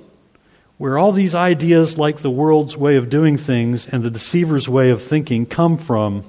where 0.76 0.98
all 0.98 1.12
these 1.12 1.34
ideas, 1.34 1.98
like 1.98 2.18
the 2.18 2.30
world's 2.30 2.76
way 2.76 2.96
of 2.96 3.08
doing 3.08 3.36
things 3.36 3.86
and 3.86 4.02
the 4.02 4.10
deceiver's 4.10 4.68
way 4.68 4.90
of 4.90 5.02
thinking, 5.02 5.46
come 5.46 5.78
from, 5.78 6.24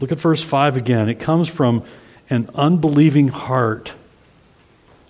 look 0.00 0.12
at 0.12 0.18
verse 0.18 0.42
5 0.42 0.76
again. 0.76 1.08
It 1.08 1.20
comes 1.20 1.48
from 1.48 1.84
an 2.28 2.50
unbelieving 2.54 3.28
heart. 3.28 3.92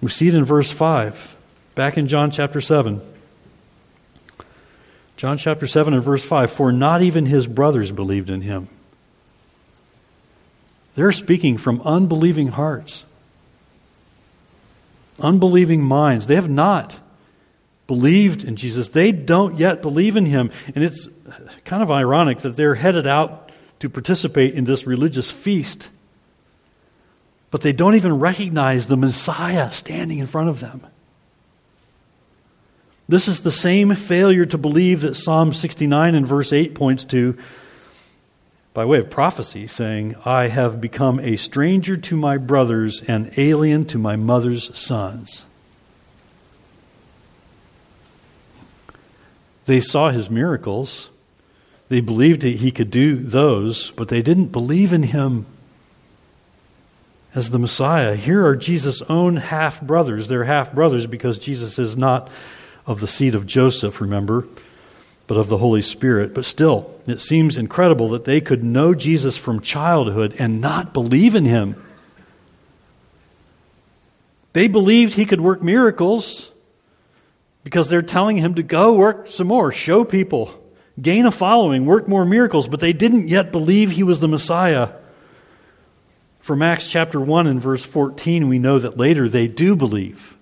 We 0.00 0.10
see 0.10 0.28
it 0.28 0.34
in 0.34 0.44
verse 0.44 0.70
5. 0.70 1.34
Back 1.74 1.96
in 1.96 2.08
John 2.08 2.30
chapter 2.30 2.60
7. 2.60 3.00
John 5.16 5.38
chapter 5.38 5.66
7 5.66 5.94
and 5.94 6.02
verse 6.02 6.22
5 6.22 6.50
For 6.50 6.72
not 6.72 7.02
even 7.02 7.26
his 7.26 7.46
brothers 7.46 7.90
believed 7.90 8.30
in 8.30 8.42
him. 8.42 8.68
They're 10.94 11.12
speaking 11.12 11.58
from 11.58 11.82
unbelieving 11.82 12.48
hearts, 12.48 13.04
unbelieving 15.20 15.82
minds. 15.82 16.26
They 16.26 16.34
have 16.36 16.48
not 16.48 16.98
believed 17.86 18.44
in 18.44 18.56
Jesus. 18.56 18.88
They 18.88 19.12
don't 19.12 19.58
yet 19.58 19.82
believe 19.82 20.16
in 20.16 20.26
him. 20.26 20.50
And 20.74 20.82
it's 20.82 21.08
kind 21.64 21.82
of 21.82 21.90
ironic 21.90 22.38
that 22.38 22.56
they're 22.56 22.74
headed 22.74 23.06
out 23.06 23.50
to 23.80 23.90
participate 23.90 24.54
in 24.54 24.64
this 24.64 24.86
religious 24.86 25.30
feast, 25.30 25.90
but 27.56 27.62
they 27.62 27.72
don't 27.72 27.94
even 27.94 28.18
recognize 28.18 28.86
the 28.86 28.98
Messiah 28.98 29.72
standing 29.72 30.18
in 30.18 30.26
front 30.26 30.50
of 30.50 30.60
them. 30.60 30.86
This 33.08 33.28
is 33.28 33.40
the 33.40 33.50
same 33.50 33.94
failure 33.94 34.44
to 34.44 34.58
believe 34.58 35.00
that 35.00 35.14
Psalm 35.16 35.54
69 35.54 36.14
and 36.14 36.26
verse 36.26 36.52
8 36.52 36.74
points 36.74 37.02
to 37.04 37.38
by 38.74 38.84
way 38.84 38.98
of 38.98 39.08
prophecy, 39.08 39.66
saying, 39.66 40.16
I 40.26 40.48
have 40.48 40.82
become 40.82 41.18
a 41.18 41.36
stranger 41.36 41.96
to 41.96 42.16
my 42.18 42.36
brothers 42.36 43.02
and 43.08 43.32
alien 43.38 43.86
to 43.86 43.96
my 43.96 44.16
mother's 44.16 44.78
sons. 44.78 45.46
They 49.64 49.80
saw 49.80 50.10
his 50.10 50.28
miracles. 50.28 51.08
They 51.88 52.00
believed 52.00 52.42
that 52.42 52.56
he 52.56 52.70
could 52.70 52.90
do 52.90 53.16
those, 53.16 53.92
but 53.92 54.08
they 54.08 54.20
didn't 54.20 54.52
believe 54.52 54.92
in 54.92 55.04
him 55.04 55.46
as 57.36 57.50
the 57.50 57.58
Messiah. 57.58 58.16
Here 58.16 58.44
are 58.46 58.56
Jesus' 58.56 59.02
own 59.02 59.36
half 59.36 59.82
brothers. 59.82 60.26
They're 60.26 60.44
half 60.44 60.72
brothers 60.72 61.06
because 61.06 61.38
Jesus 61.38 61.78
is 61.78 61.94
not 61.94 62.30
of 62.86 63.00
the 63.00 63.06
seed 63.06 63.34
of 63.34 63.46
Joseph, 63.46 64.00
remember, 64.00 64.48
but 65.26 65.36
of 65.36 65.48
the 65.48 65.58
Holy 65.58 65.82
Spirit. 65.82 66.32
But 66.32 66.46
still, 66.46 66.98
it 67.06 67.20
seems 67.20 67.58
incredible 67.58 68.08
that 68.08 68.24
they 68.24 68.40
could 68.40 68.64
know 68.64 68.94
Jesus 68.94 69.36
from 69.36 69.60
childhood 69.60 70.34
and 70.38 70.62
not 70.62 70.94
believe 70.94 71.34
in 71.34 71.44
him. 71.44 71.80
They 74.54 74.66
believed 74.66 75.12
he 75.12 75.26
could 75.26 75.42
work 75.42 75.62
miracles 75.62 76.48
because 77.64 77.90
they're 77.90 78.00
telling 78.00 78.38
him 78.38 78.54
to 78.54 78.62
go 78.62 78.94
work 78.94 79.28
some 79.28 79.48
more, 79.48 79.72
show 79.72 80.04
people, 80.04 80.58
gain 81.02 81.26
a 81.26 81.30
following, 81.30 81.84
work 81.84 82.08
more 82.08 82.24
miracles, 82.24 82.66
but 82.66 82.80
they 82.80 82.94
didn't 82.94 83.28
yet 83.28 83.52
believe 83.52 83.90
he 83.90 84.02
was 84.02 84.20
the 84.20 84.28
Messiah. 84.28 84.88
From 86.46 86.62
Acts 86.62 86.86
chapter 86.86 87.20
1 87.20 87.48
and 87.48 87.60
verse 87.60 87.84
14, 87.84 88.48
we 88.48 88.60
know 88.60 88.78
that 88.78 88.96
later 88.96 89.28
they 89.28 89.48
do 89.48 89.74
believe. 89.74 90.36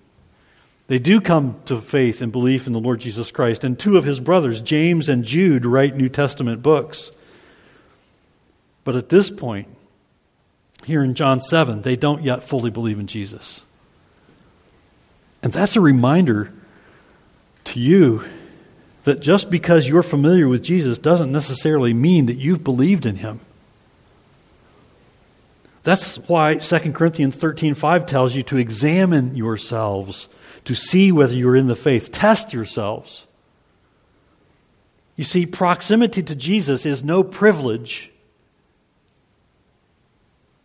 They 0.85 0.99
do 0.99 1.19
come 1.19 1.59
to 1.65 1.81
faith 1.81 2.21
and 2.21 2.31
belief 2.31 2.67
in 2.67 2.73
the 2.73 2.79
Lord 2.79 2.99
Jesus 2.99 3.31
Christ. 3.31 3.63
And 3.63 3.79
two 3.79 3.97
of 3.97 4.05
his 4.05 4.19
brothers, 4.19 4.61
James 4.61 5.09
and 5.09 5.23
Jude, 5.23 5.65
write 5.65 5.95
New 5.95 6.07
Testament 6.07 6.61
books. 6.61 7.09
But 8.83 8.95
at 8.95 9.09
this 9.09 9.31
point, 9.31 9.67
here 10.85 11.03
in 11.03 11.15
John 11.15 11.41
7, 11.41 11.81
they 11.81 11.95
don't 11.95 12.21
yet 12.21 12.43
fully 12.43 12.69
believe 12.69 12.99
in 12.99 13.07
Jesus. 13.07 13.61
And 15.41 15.51
that's 15.51 15.75
a 15.75 15.81
reminder 15.81 16.53
to 17.63 17.79
you 17.79 18.23
that 19.05 19.21
just 19.21 19.49
because 19.49 19.87
you're 19.87 20.03
familiar 20.03 20.47
with 20.47 20.61
Jesus 20.61 20.99
doesn't 20.99 21.31
necessarily 21.31 21.95
mean 21.95 22.27
that 22.27 22.37
you've 22.37 22.63
believed 22.63 23.07
in 23.07 23.15
him. 23.15 23.39
That's 25.85 26.17
why 26.27 26.55
2 26.55 26.93
Corinthians 26.93 27.35
13:5 27.35 28.07
tells 28.07 28.35
you 28.35 28.41
to 28.43 28.57
examine 28.57 29.35
yourselves 29.35 30.27
to 30.65 30.73
see 30.73 31.11
whether 31.11 31.35
you're 31.35 31.55
in 31.55 31.67
the 31.67 31.75
faith. 31.75 32.11
Test 32.11 32.53
yourselves. 32.53 33.27
You 35.15 35.23
see, 35.23 35.45
proximity 35.45 36.23
to 36.23 36.35
Jesus 36.35 36.87
is 36.87 37.03
no 37.03 37.23
privilege. 37.23 38.11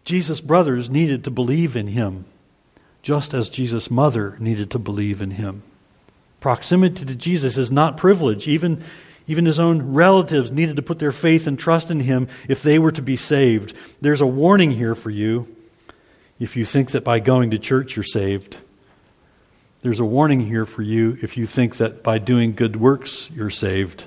Jesus' 0.06 0.40
brothers 0.40 0.88
needed 0.88 1.22
to 1.24 1.30
believe 1.30 1.76
in 1.76 1.88
him, 1.88 2.24
just 3.02 3.34
as 3.34 3.50
Jesus' 3.50 3.90
mother 3.90 4.36
needed 4.40 4.70
to 4.70 4.78
believe 4.78 5.20
in 5.20 5.32
him. 5.32 5.62
Proximity 6.40 7.04
to 7.04 7.14
Jesus 7.14 7.58
is 7.58 7.70
not 7.70 7.98
privilege. 7.98 8.48
Even, 8.48 8.82
even 9.30 9.44
his 9.44 9.60
own 9.60 9.92
relatives 9.92 10.50
needed 10.50 10.74
to 10.74 10.82
put 10.82 10.98
their 10.98 11.12
faith 11.12 11.46
and 11.46 11.56
trust 11.56 11.92
in 11.92 12.00
him 12.00 12.26
if 12.48 12.64
they 12.64 12.80
were 12.80 12.90
to 12.90 13.00
be 13.00 13.14
saved. 13.14 13.74
There's 14.00 14.20
a 14.20 14.26
warning 14.26 14.72
here 14.72 14.96
for 14.96 15.08
you 15.08 15.54
if 16.40 16.56
you 16.56 16.64
think 16.64 16.90
that 16.90 17.04
by 17.04 17.20
going 17.20 17.52
to 17.52 17.58
church 17.58 17.94
you're 17.94 18.02
saved. 18.02 18.56
There's 19.82 20.00
a 20.00 20.04
warning 20.04 20.40
here 20.40 20.66
for 20.66 20.82
you 20.82 21.16
if 21.22 21.36
you 21.36 21.46
think 21.46 21.76
that 21.76 22.02
by 22.02 22.18
doing 22.18 22.56
good 22.56 22.74
works 22.74 23.30
you're 23.32 23.50
saved. 23.50 24.04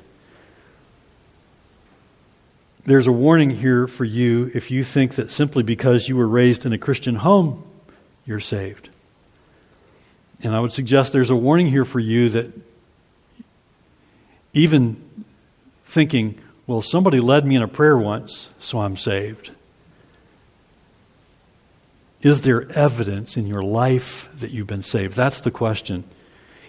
There's 2.86 3.08
a 3.08 3.14
warning 3.14 3.50
here 3.50 3.88
for 3.88 4.04
you 4.04 4.52
if 4.54 4.72
you 4.72 4.84
think 4.84 5.16
that 5.16 5.32
simply 5.32 5.64
because 5.64 6.10
you 6.10 6.18
were 6.18 6.28
raised 6.28 6.66
in 6.66 6.74
a 6.74 6.78
Christian 6.78 7.16
home, 7.16 7.64
you're 8.26 8.42
saved. 8.42 8.90
And 10.44 10.54
I 10.54 10.60
would 10.60 10.74
suggest 10.74 11.14
there's 11.14 11.30
a 11.30 11.36
warning 11.36 11.68
here 11.68 11.86
for 11.86 12.02
you 12.02 12.28
that 12.32 12.52
even 14.54 15.03
thinking, 15.93 16.39
well, 16.65 16.82
somebody 16.82 17.19
led 17.19 17.45
me 17.45 17.56
in 17.56 17.62
a 17.62 17.67
prayer 17.67 17.95
once, 17.95 18.49
so 18.58 18.79
I'm 18.79 18.97
saved. 18.97 19.51
Is 22.23 22.41
there 22.41 22.67
evidence 22.71 23.38
in 23.38 23.45
your 23.45 23.62
life 23.62 24.27
that 24.38 24.49
you've 24.49 24.65
been 24.65 24.82
saved? 24.82 25.15
That's 25.15 25.41
the 25.41 25.51
question. 25.51 26.03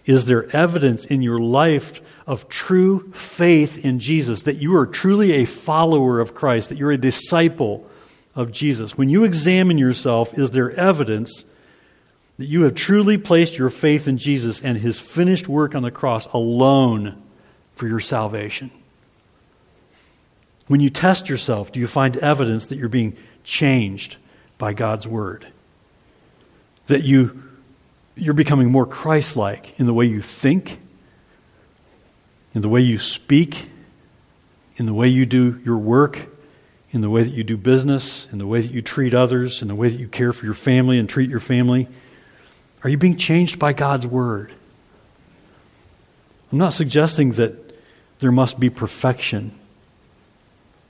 Is 0.04 0.26
there 0.26 0.54
evidence 0.54 1.06
in 1.06 1.22
your 1.22 1.38
life 1.38 2.02
of 2.26 2.50
true 2.50 3.12
faith 3.12 3.78
in 3.78 3.98
Jesus, 3.98 4.42
that 4.42 4.56
you 4.56 4.76
are 4.76 4.86
truly 4.86 5.32
a 5.32 5.44
follower 5.46 6.20
of 6.20 6.34
Christ, 6.34 6.68
that 6.68 6.76
you're 6.76 6.92
a 6.92 6.98
disciple 6.98 7.88
of 8.34 8.52
Jesus? 8.52 8.98
When 8.98 9.08
you 9.08 9.24
examine 9.24 9.78
yourself, 9.78 10.36
is 10.36 10.50
there 10.50 10.72
evidence 10.72 11.46
that 12.36 12.46
you 12.46 12.62
have 12.62 12.74
truly 12.74 13.16
placed 13.16 13.56
your 13.56 13.70
faith 13.70 14.06
in 14.06 14.18
Jesus 14.18 14.60
and 14.60 14.76
his 14.76 15.00
finished 15.00 15.48
work 15.48 15.74
on 15.74 15.82
the 15.82 15.90
cross 15.90 16.26
alone 16.26 17.22
for 17.76 17.88
your 17.88 18.00
salvation? 18.00 18.70
When 20.66 20.80
you 20.80 20.90
test 20.90 21.28
yourself, 21.28 21.72
do 21.72 21.80
you 21.80 21.86
find 21.86 22.16
evidence 22.16 22.68
that 22.68 22.76
you're 22.76 22.88
being 22.88 23.16
changed 23.42 24.16
by 24.56 24.72
God's 24.72 25.06
word? 25.06 25.46
That 26.86 27.02
you 27.02 27.42
you're 28.16 28.34
becoming 28.34 28.70
more 28.70 28.86
Christ 28.86 29.36
like 29.36 29.78
in 29.78 29.86
the 29.86 29.94
way 29.94 30.06
you 30.06 30.22
think, 30.22 30.80
in 32.54 32.62
the 32.62 32.68
way 32.68 32.80
you 32.80 32.98
speak, 32.98 33.68
in 34.76 34.86
the 34.86 34.94
way 34.94 35.08
you 35.08 35.26
do 35.26 35.60
your 35.64 35.78
work, 35.78 36.28
in 36.92 37.00
the 37.00 37.10
way 37.10 37.24
that 37.24 37.32
you 37.32 37.42
do 37.42 37.56
business, 37.56 38.28
in 38.30 38.38
the 38.38 38.46
way 38.46 38.60
that 38.60 38.70
you 38.70 38.80
treat 38.80 39.14
others, 39.14 39.62
in 39.62 39.68
the 39.68 39.74
way 39.74 39.88
that 39.88 39.98
you 39.98 40.06
care 40.06 40.32
for 40.32 40.44
your 40.44 40.54
family 40.54 40.98
and 40.98 41.08
treat 41.08 41.28
your 41.28 41.40
family? 41.40 41.88
Are 42.84 42.90
you 42.90 42.96
being 42.96 43.16
changed 43.16 43.58
by 43.58 43.72
God's 43.72 44.06
Word? 44.06 44.52
I'm 46.52 46.58
not 46.58 46.72
suggesting 46.72 47.32
that 47.32 47.74
there 48.20 48.30
must 48.30 48.60
be 48.60 48.70
perfection. 48.70 49.58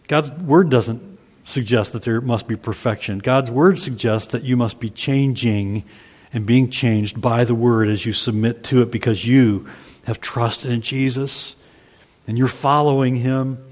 God's 0.08 0.30
Word 0.30 0.70
doesn't 0.70 1.18
suggest 1.44 1.92
that 1.92 2.02
there 2.02 2.20
must 2.20 2.46
be 2.46 2.56
perfection. 2.56 3.18
God's 3.18 3.50
Word 3.50 3.78
suggests 3.78 4.32
that 4.32 4.44
you 4.44 4.56
must 4.56 4.80
be 4.80 4.90
changing 4.90 5.84
and 6.34 6.44
being 6.44 6.68
changed 6.68 7.20
by 7.20 7.44
the 7.44 7.54
word 7.54 7.88
as 7.88 8.04
you 8.04 8.12
submit 8.12 8.64
to 8.64 8.82
it 8.82 8.90
because 8.90 9.24
you 9.24 9.68
have 10.02 10.20
trusted 10.20 10.70
in 10.72 10.82
Jesus 10.82 11.54
and 12.26 12.36
you're 12.36 12.48
following 12.48 13.14
him. 13.14 13.64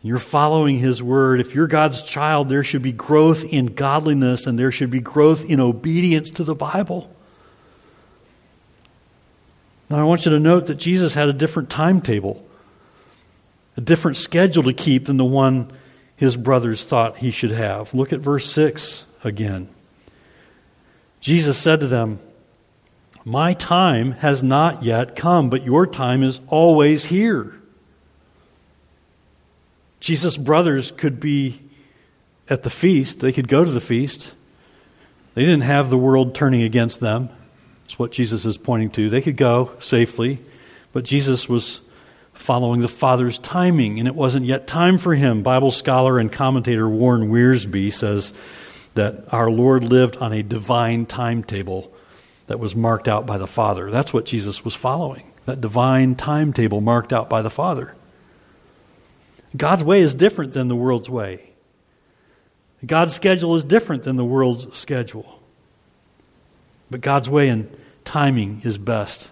You're 0.00 0.20
following 0.20 0.78
his 0.78 1.02
word. 1.02 1.40
If 1.40 1.54
you're 1.54 1.66
God's 1.66 2.02
child, 2.02 2.48
there 2.48 2.62
should 2.62 2.82
be 2.82 2.92
growth 2.92 3.42
in 3.42 3.66
godliness 3.66 4.46
and 4.46 4.56
there 4.56 4.70
should 4.70 4.90
be 4.90 5.00
growth 5.00 5.44
in 5.44 5.60
obedience 5.60 6.30
to 6.32 6.44
the 6.44 6.54
Bible. 6.54 7.10
Now, 9.90 9.98
I 9.98 10.04
want 10.04 10.24
you 10.24 10.30
to 10.32 10.40
note 10.40 10.66
that 10.66 10.76
Jesus 10.76 11.14
had 11.14 11.28
a 11.28 11.32
different 11.32 11.68
timetable, 11.68 12.46
a 13.76 13.80
different 13.80 14.16
schedule 14.16 14.62
to 14.64 14.72
keep 14.72 15.06
than 15.06 15.16
the 15.16 15.24
one 15.24 15.72
his 16.16 16.36
brothers 16.36 16.84
thought 16.84 17.18
he 17.18 17.30
should 17.30 17.50
have. 17.50 17.92
Look 17.94 18.12
at 18.12 18.20
verse 18.20 18.50
6 18.52 19.06
again. 19.22 19.68
Jesus 21.20 21.58
said 21.58 21.80
to 21.80 21.86
them, 21.86 22.20
My 23.24 23.52
time 23.54 24.12
has 24.12 24.42
not 24.42 24.82
yet 24.82 25.16
come, 25.16 25.50
but 25.50 25.64
your 25.64 25.86
time 25.86 26.22
is 26.22 26.40
always 26.48 27.06
here. 27.06 27.54
Jesus' 30.00 30.36
brothers 30.36 30.90
could 30.90 31.18
be 31.18 31.60
at 32.48 32.62
the 32.62 32.70
feast, 32.70 33.20
they 33.20 33.32
could 33.32 33.48
go 33.48 33.64
to 33.64 33.70
the 33.70 33.80
feast. 33.80 34.34
They 35.34 35.42
didn't 35.42 35.62
have 35.62 35.90
the 35.90 35.98
world 35.98 36.34
turning 36.34 36.62
against 36.62 37.00
them. 37.00 37.28
That's 37.82 37.98
what 37.98 38.12
Jesus 38.12 38.44
is 38.44 38.56
pointing 38.56 38.90
to. 38.90 39.10
They 39.10 39.20
could 39.20 39.36
go 39.36 39.72
safely, 39.80 40.40
but 40.92 41.04
Jesus 41.04 41.48
was 41.48 41.80
following 42.34 42.80
the 42.80 42.88
Father's 42.88 43.38
timing, 43.38 43.98
and 43.98 44.06
it 44.06 44.14
wasn't 44.14 44.44
yet 44.44 44.66
time 44.66 44.98
for 44.98 45.14
him. 45.14 45.42
Bible 45.42 45.70
scholar 45.70 46.18
and 46.18 46.30
commentator 46.30 46.88
Warren 46.88 47.30
Wiersbe 47.30 47.92
says 47.92 48.32
that 48.94 49.32
our 49.32 49.50
Lord 49.50 49.84
lived 49.84 50.16
on 50.18 50.32
a 50.32 50.42
divine 50.42 51.06
timetable 51.06 51.92
that 52.46 52.60
was 52.60 52.76
marked 52.76 53.08
out 53.08 53.26
by 53.26 53.38
the 53.38 53.46
Father. 53.46 53.90
That's 53.90 54.12
what 54.12 54.26
Jesus 54.26 54.64
was 54.64 54.74
following, 54.74 55.32
that 55.46 55.60
divine 55.60 56.14
timetable 56.14 56.80
marked 56.80 57.12
out 57.12 57.30
by 57.30 57.42
the 57.42 57.50
Father. 57.50 57.94
God's 59.56 59.84
way 59.84 60.00
is 60.00 60.14
different 60.14 60.52
than 60.52 60.68
the 60.68 60.76
world's 60.76 61.08
way. 61.08 61.50
God's 62.84 63.14
schedule 63.14 63.54
is 63.54 63.64
different 63.64 64.02
than 64.02 64.16
the 64.16 64.24
world's 64.24 64.76
schedule. 64.76 65.40
But 66.90 67.00
God's 67.00 67.30
way 67.30 67.48
and 67.48 67.74
timing 68.04 68.60
is 68.64 68.78
best. 68.78 69.30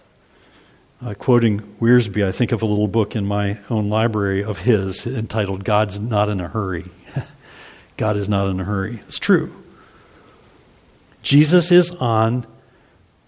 Uh, 1.03 1.13
quoting 1.15 1.59
Wiersbe, 1.81 2.25
I 2.25 2.31
think 2.31 2.53
of 2.53 2.61
a 2.61 2.65
little 2.65 2.87
book 2.87 3.13
in 3.13 3.25
my 3.25 3.57
own 3.69 3.89
library 3.89 4.41
of 4.41 4.59
his 4.59 5.05
entitled 5.05 5.65
God's 5.65 5.99
Not 5.99 6.29
in 6.29 6.39
a 6.39 6.47
Hurry. 6.47 6.85
God 7.97 8.15
is 8.15 8.29
not 8.29 8.47
in 8.47 8.57
a 8.61 8.63
hurry. 8.63 9.01
It's 9.07 9.19
true. 9.19 9.53
Jesus 11.21 11.73
is 11.73 11.91
on 11.91 12.45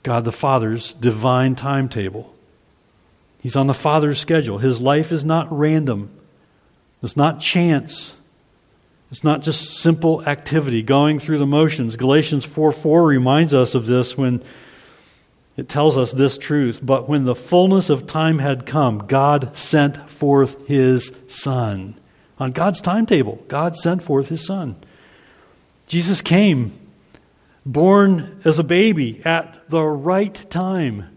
God 0.04 0.24
the 0.24 0.32
Father's 0.32 0.94
divine 0.94 1.56
timetable. 1.56 2.34
He's 3.42 3.58
on 3.58 3.68
the 3.68 3.74
Father's 3.74 4.20
schedule. 4.20 4.58
His 4.58 4.80
life 4.80 5.12
is 5.12 5.26
not 5.26 5.48
random, 5.52 6.18
it's 7.04 7.18
not 7.18 7.42
chance. 7.42 8.14
It's 9.12 9.24
not 9.24 9.44
just 9.44 9.76
simple 9.76 10.28
activity, 10.28 10.82
going 10.82 11.20
through 11.20 11.38
the 11.38 11.46
motions. 11.46 11.96
Galatians 11.96 12.44
4 12.44 12.72
4 12.72 13.04
reminds 13.04 13.54
us 13.54 13.76
of 13.76 13.86
this 13.86 14.18
when 14.18 14.42
it 15.58 15.70
tells 15.70 15.98
us 15.98 16.12
this 16.12 16.38
truth. 16.38 16.80
But 16.84 17.08
when 17.08 17.26
the 17.26 17.36
fullness 17.36 17.90
of 17.90 18.08
time 18.08 18.40
had 18.40 18.66
come, 18.66 19.00
God 19.00 19.58
sent 19.58 20.10
forth 20.10 20.68
his 20.68 21.12
Son 21.28 21.96
on 22.38 22.52
God's 22.52 22.82
timetable. 22.82 23.44
God 23.48 23.76
sent 23.76 24.04
forth 24.04 24.30
his 24.30 24.46
son. 24.46 24.76
Jesus 25.88 26.22
came, 26.22 26.78
born 27.66 28.42
as 28.44 28.60
a 28.60 28.64
baby 28.64 29.22
at 29.24 29.70
the 29.70 29.84
right 29.84 30.50
time. 30.50 31.10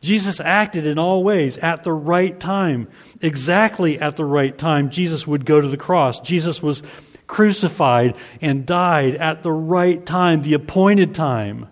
Jesus 0.00 0.40
acted 0.40 0.84
in 0.84 0.98
all 0.98 1.22
ways 1.22 1.58
at 1.58 1.84
the 1.84 1.92
right 1.92 2.38
time. 2.38 2.88
Exactly 3.20 4.00
at 4.00 4.16
the 4.16 4.24
right 4.24 4.56
time, 4.56 4.90
Jesus 4.90 5.26
would 5.26 5.46
go 5.46 5.60
to 5.60 5.68
the 5.68 5.76
cross. 5.76 6.18
Jesus 6.20 6.60
was 6.60 6.82
crucified 7.28 8.16
and 8.40 8.66
died 8.66 9.14
at 9.14 9.44
the 9.44 9.52
right 9.52 10.04
time, 10.04 10.42
the 10.42 10.54
appointed 10.54 11.14
time. 11.14 11.68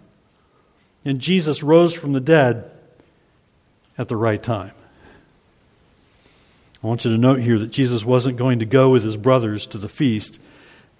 And 1.11 1.21
Jesus 1.21 1.65
rose 1.65 1.93
from 1.93 2.13
the 2.13 2.21
dead 2.21 2.71
at 3.99 4.07
the 4.07 4.15
right 4.15 4.41
time. 4.41 4.71
I 6.85 6.87
want 6.87 7.05
you 7.05 7.11
to 7.11 7.19
note 7.19 7.41
here 7.41 7.59
that 7.59 7.73
Jesus 7.73 8.05
wasn't 8.05 8.37
going 8.37 8.61
to 8.61 8.65
go 8.65 8.91
with 8.91 9.03
his 9.03 9.17
brothers 9.17 9.67
to 9.67 9.79
the 9.79 9.89
feast, 9.89 10.39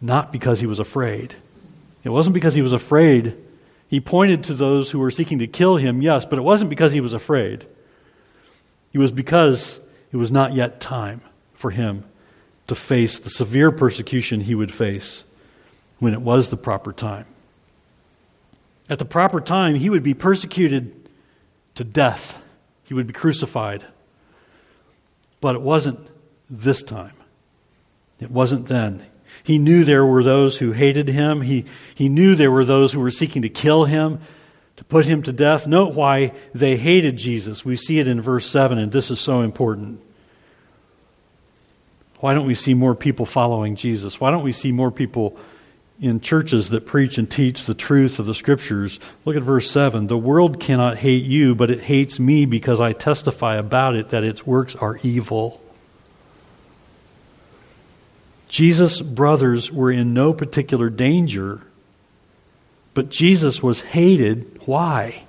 not 0.01 0.33
because 0.33 0.59
he 0.59 0.67
was 0.67 0.81
afraid. 0.81 1.37
It 2.03 2.09
wasn't 2.09 2.35
because 2.35 2.55
he 2.55 2.61
was 2.61 2.73
afraid. 2.73 3.37
He 3.87 4.01
pointed 4.01 4.43
to 4.45 4.55
those 4.55 4.91
who 4.91 4.99
were 4.99 5.13
seeking 5.13 5.39
to 5.39 5.47
kill 5.47 5.77
him, 5.77 6.03
yes, 6.03 6.27
but 6.27 6.41
it 6.41 6.43
wasn't 6.43 6.71
because 6.71 6.93
he 6.93 7.01
was 7.01 7.13
afraid. 7.13 7.65
It 8.93 8.99
was 8.99 9.13
because 9.13 9.79
it 10.11 10.17
was 10.17 10.33
not 10.33 10.55
yet 10.55 10.81
time 10.81 11.21
for 11.55 11.71
him 11.71 12.03
to 12.67 12.75
face 12.75 13.21
the 13.21 13.31
severe 13.31 13.71
persecution 13.71 14.41
he 14.41 14.57
would 14.57 14.75
face 14.75 15.23
when 16.01 16.15
it 16.15 16.21
was 16.21 16.49
the 16.49 16.57
proper 16.57 16.93
time. 16.93 17.27
At 18.91 18.99
the 18.99 19.05
proper 19.05 19.41
time, 19.41 19.77
he 19.77 19.89
would 19.89 20.03
be 20.03 20.15
persecuted 20.15 21.09
to 21.77 21.85
death, 21.85 22.37
he 22.83 22.93
would 22.93 23.07
be 23.07 23.13
crucified. 23.13 23.85
But 25.41 25.55
it 25.55 25.63
wasn't 25.63 26.07
this 26.51 26.83
time. 26.83 27.15
It 28.19 28.31
wasn't 28.31 28.67
then. 28.67 29.07
He 29.43 29.57
knew 29.57 29.85
there 29.85 30.05
were 30.05 30.23
those 30.23 30.59
who 30.59 30.73
hated 30.73 31.09
him. 31.09 31.41
He, 31.41 31.65
he 31.95 32.11
knew 32.11 32.35
there 32.35 32.51
were 32.51 32.65
those 32.65 32.93
who 32.93 33.01
were 33.01 33.11
seeking 33.11 33.43
to 33.43 33.49
kill 33.49 33.85
him, 33.85 34.21
to 34.77 34.85
put 34.85 35.07
him 35.07 35.23
to 35.23 35.33
death. 35.33 35.67
Note 35.67 35.95
why 35.95 36.35
they 36.53 36.77
hated 36.77 37.17
Jesus. 37.17 37.65
We 37.65 37.77
see 37.77 38.01
it 38.01 38.09
in 38.09 38.21
verse 38.21 38.45
7, 38.45 38.77
and 38.77 38.93
this 38.93 39.11
is 39.11 39.21
so 39.21 39.41
important. 39.41 40.03
Why 42.19 42.35
don't 42.35 42.47
we 42.47 42.55
see 42.55 42.75
more 42.75 42.95
people 42.95 43.25
following 43.25 43.77
Jesus? 43.77 44.21
Why 44.21 44.31
don't 44.31 44.43
we 44.43 44.53
see 44.53 44.73
more 44.73 44.91
people 44.91 45.39
in 46.01 46.21
churches 46.21 46.71
that 46.71 46.87
preach 46.87 47.19
and 47.19 47.31
teach 47.31 47.65
the 47.65 47.75
truth 47.75 48.19
of 48.19 48.27
the 48.27 48.35
scriptures. 48.35 48.99
Look 49.25 49.37
at 49.37 49.43
verse 49.43 49.71
7. 49.71 50.07
The 50.07 50.17
world 50.17 50.59
cannot 50.59 50.97
hate 50.97 51.25
you, 51.25 51.55
but 51.55 51.71
it 51.71 51.83
hates 51.83 52.19
me 52.19 52.47
because 52.47 52.81
I 52.81 52.93
testify 52.93 53.57
about 53.57 53.97
it 53.97 54.09
that 54.09 54.25
its 54.25 54.47
works 54.47 54.75
are 54.77 54.99
evil. 55.03 55.61
Jesus' 58.49 59.01
brothers 59.01 59.71
were 59.71 59.93
in 59.93 60.15
no 60.15 60.33
particular 60.33 60.89
danger, 60.89 61.61
but 62.95 63.11
Jesus 63.11 63.63
was 63.63 63.83
hated. 63.83 64.61
Why? 64.65 65.25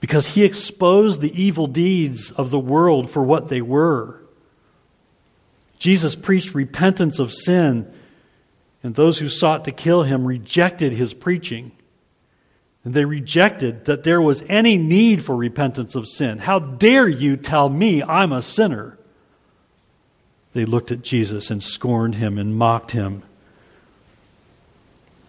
Because 0.00 0.28
he 0.28 0.44
exposed 0.44 1.22
the 1.22 1.42
evil 1.42 1.66
deeds 1.66 2.30
of 2.30 2.50
the 2.50 2.58
world 2.58 3.10
for 3.10 3.22
what 3.22 3.48
they 3.48 3.62
were. 3.62 4.20
Jesus 5.78 6.14
preached 6.14 6.54
repentance 6.54 7.18
of 7.18 7.32
sin 7.32 7.90
and 8.84 8.94
those 8.94 9.18
who 9.18 9.30
sought 9.30 9.64
to 9.64 9.72
kill 9.72 10.02
him 10.02 10.26
rejected 10.26 10.92
his 10.92 11.14
preaching. 11.14 11.72
And 12.84 12.92
they 12.92 13.06
rejected 13.06 13.86
that 13.86 14.04
there 14.04 14.20
was 14.20 14.44
any 14.46 14.76
need 14.76 15.24
for 15.24 15.34
repentance 15.34 15.94
of 15.94 16.06
sin. 16.06 16.36
How 16.36 16.58
dare 16.58 17.08
you 17.08 17.38
tell 17.38 17.70
me 17.70 18.02
I'm 18.02 18.30
a 18.30 18.42
sinner? 18.42 18.98
They 20.52 20.66
looked 20.66 20.92
at 20.92 21.00
Jesus 21.00 21.50
and 21.50 21.62
scorned 21.62 22.16
him 22.16 22.38
and 22.38 22.56
mocked 22.56 22.92
him, 22.92 23.22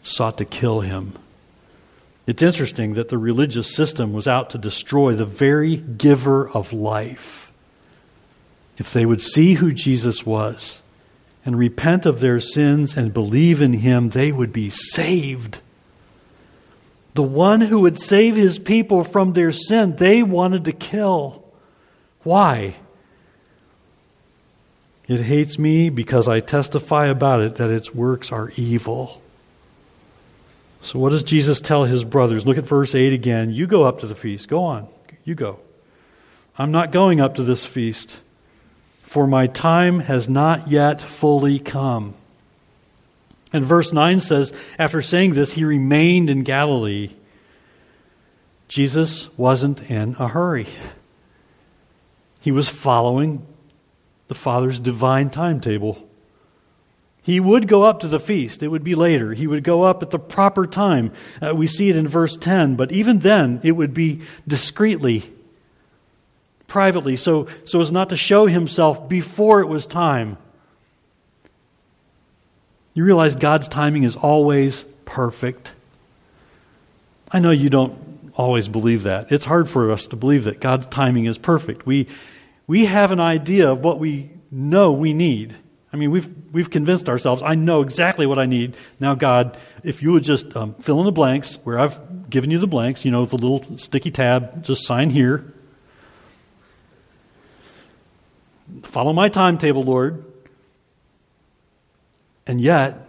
sought 0.03 0.37
to 0.39 0.45
kill 0.45 0.81
him. 0.81 1.13
It's 2.27 2.43
interesting 2.43 2.95
that 2.95 3.07
the 3.07 3.17
religious 3.17 3.73
system 3.73 4.11
was 4.11 4.27
out 4.27 4.49
to 4.49 4.57
destroy 4.57 5.13
the 5.13 5.25
very 5.25 5.77
giver 5.77 6.49
of 6.49 6.73
life. 6.73 7.53
If 8.77 8.91
they 8.91 9.05
would 9.05 9.21
see 9.21 9.53
who 9.53 9.71
Jesus 9.71 10.25
was, 10.25 10.81
and 11.45 11.57
repent 11.57 12.07
of 12.07 12.19
their 12.19 12.39
sins 12.39 12.97
and 12.97 13.13
believe 13.13 13.61
in 13.61 13.73
him, 13.73 14.09
they 14.09 14.31
would 14.31 14.51
be 14.51 14.69
saved. 14.69 15.59
The 17.13 17.23
one 17.23 17.61
who 17.61 17.81
would 17.81 17.99
save 17.99 18.35
his 18.35 18.57
people 18.59 19.03
from 19.03 19.33
their 19.33 19.51
sin, 19.51 19.95
they 19.95 20.23
wanted 20.23 20.65
to 20.65 20.71
kill. 20.71 21.45
Why? 22.23 22.75
It 25.07 25.21
hates 25.21 25.59
me 25.59 25.89
because 25.89 26.27
I 26.27 26.39
testify 26.39 27.07
about 27.07 27.41
it 27.41 27.55
that 27.55 27.69
its 27.69 27.93
works 27.93 28.31
are 28.31 28.51
evil. 28.55 29.21
So, 30.81 30.99
what 30.99 31.11
does 31.11 31.23
Jesus 31.23 31.61
tell 31.61 31.83
his 31.83 32.03
brothers? 32.03 32.45
Look 32.45 32.57
at 32.57 32.65
verse 32.65 32.95
8 32.95 33.13
again. 33.13 33.51
You 33.51 33.67
go 33.67 33.83
up 33.83 33.99
to 33.99 34.07
the 34.07 34.15
feast. 34.15 34.47
Go 34.47 34.63
on. 34.63 34.87
You 35.23 35.35
go. 35.35 35.59
I'm 36.57 36.71
not 36.71 36.91
going 36.91 37.21
up 37.21 37.35
to 37.35 37.43
this 37.43 37.65
feast 37.65 38.19
for 39.05 39.27
my 39.27 39.47
time 39.47 40.01
has 40.01 40.27
not 40.27 40.67
yet 40.69 40.99
fully 40.99 41.59
come. 41.59 42.15
And 43.53 43.63
verse 43.63 43.93
9 43.93 44.19
says, 44.19 44.51
after 44.77 45.01
saying 45.01 45.33
this, 45.33 45.53
he 45.53 45.63
remained 45.63 46.29
in 46.29 46.43
Galilee. 46.43 47.11
Jesus 48.67 49.29
wasn't 49.37 49.89
in 49.89 50.15
a 50.19 50.27
hurry. 50.27 50.67
He 52.41 52.51
was 52.51 52.67
following 52.67 53.45
the 54.27 54.35
Father's 54.35 54.79
divine 54.79 55.29
timetable. 55.29 56.05
He 57.21 57.39
would 57.39 57.67
go 57.67 57.83
up 57.83 58.01
to 58.01 58.07
the 58.07 58.19
feast. 58.19 58.61
It 58.61 58.67
would 58.67 58.83
be 58.83 58.95
later. 58.95 59.33
He 59.33 59.47
would 59.47 59.63
go 59.63 59.83
up 59.83 60.03
at 60.03 60.11
the 60.11 60.19
proper 60.19 60.67
time. 60.67 61.13
Uh, 61.41 61.55
we 61.55 61.67
see 61.67 61.89
it 61.89 61.95
in 61.95 62.07
verse 62.07 62.35
10, 62.35 62.75
but 62.75 62.91
even 62.91 63.19
then, 63.19 63.61
it 63.63 63.71
would 63.71 63.93
be 63.93 64.21
discreetly 64.47 65.31
privately 66.67 67.15
so, 67.15 67.47
so 67.65 67.81
as 67.81 67.91
not 67.91 68.09
to 68.09 68.17
show 68.17 68.47
himself 68.47 69.07
before 69.07 69.61
it 69.61 69.67
was 69.67 69.85
time. 69.85 70.37
You 72.93 73.03
realize 73.03 73.35
God's 73.35 73.67
timing 73.67 74.03
is 74.03 74.15
always 74.15 74.85
perfect. 75.03 75.73
I 77.31 77.39
know 77.39 77.51
you 77.51 77.69
don't 77.69 78.31
always 78.35 78.67
believe 78.67 79.03
that. 79.03 79.31
It's 79.31 79.45
hard 79.45 79.69
for 79.69 79.91
us 79.91 80.07
to 80.07 80.15
believe 80.15 80.45
that 80.45 80.59
God's 80.59 80.87
timing 80.87 81.25
is 81.25 81.37
perfect. 81.37 81.85
We, 81.85 82.07
we 82.67 82.85
have 82.85 83.11
an 83.11 83.19
idea 83.19 83.71
of 83.71 83.83
what 83.83 83.99
we 83.99 84.29
know 84.51 84.91
we 84.91 85.13
need. 85.13 85.55
I 85.91 85.97
mean, 85.97 86.11
we've, 86.11 86.33
we've 86.51 86.69
convinced 86.69 87.07
ourselves, 87.07 87.41
I 87.41 87.55
know 87.55 87.81
exactly 87.81 88.25
what 88.25 88.39
I 88.39 88.45
need. 88.45 88.75
Now, 88.99 89.15
God, 89.15 89.57
if 89.83 90.01
you 90.01 90.11
would 90.11 90.23
just 90.23 90.55
um, 90.55 90.73
fill 90.75 90.99
in 90.99 91.05
the 91.05 91.11
blanks 91.11 91.55
where 91.63 91.79
I've 91.79 92.29
given 92.29 92.51
you 92.51 92.57
the 92.57 92.67
blanks, 92.67 93.05
you 93.05 93.11
know, 93.11 93.25
the 93.25 93.37
little 93.37 93.77
sticky 93.77 94.11
tab, 94.11 94.63
just 94.63 94.85
sign 94.85 95.09
here. 95.09 95.53
Follow 98.83 99.13
my 99.13 99.29
timetable, 99.29 99.83
Lord. 99.83 100.23
And 102.47 102.61
yet, 102.61 103.07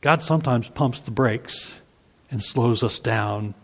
God 0.00 0.22
sometimes 0.22 0.68
pumps 0.68 1.00
the 1.00 1.10
brakes 1.10 1.74
and 2.30 2.42
slows 2.42 2.82
us 2.82 3.00
down 3.00 3.54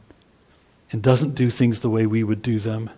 and 0.90 1.02
doesn't 1.02 1.34
do 1.34 1.50
things 1.50 1.80
the 1.80 1.90
way 1.90 2.06
we 2.06 2.22
would 2.22 2.42
do 2.42 2.58
them. 2.58 2.90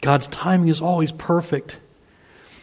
God's 0.00 0.28
timing 0.28 0.68
is 0.68 0.80
always 0.80 1.12
perfect. 1.12 1.80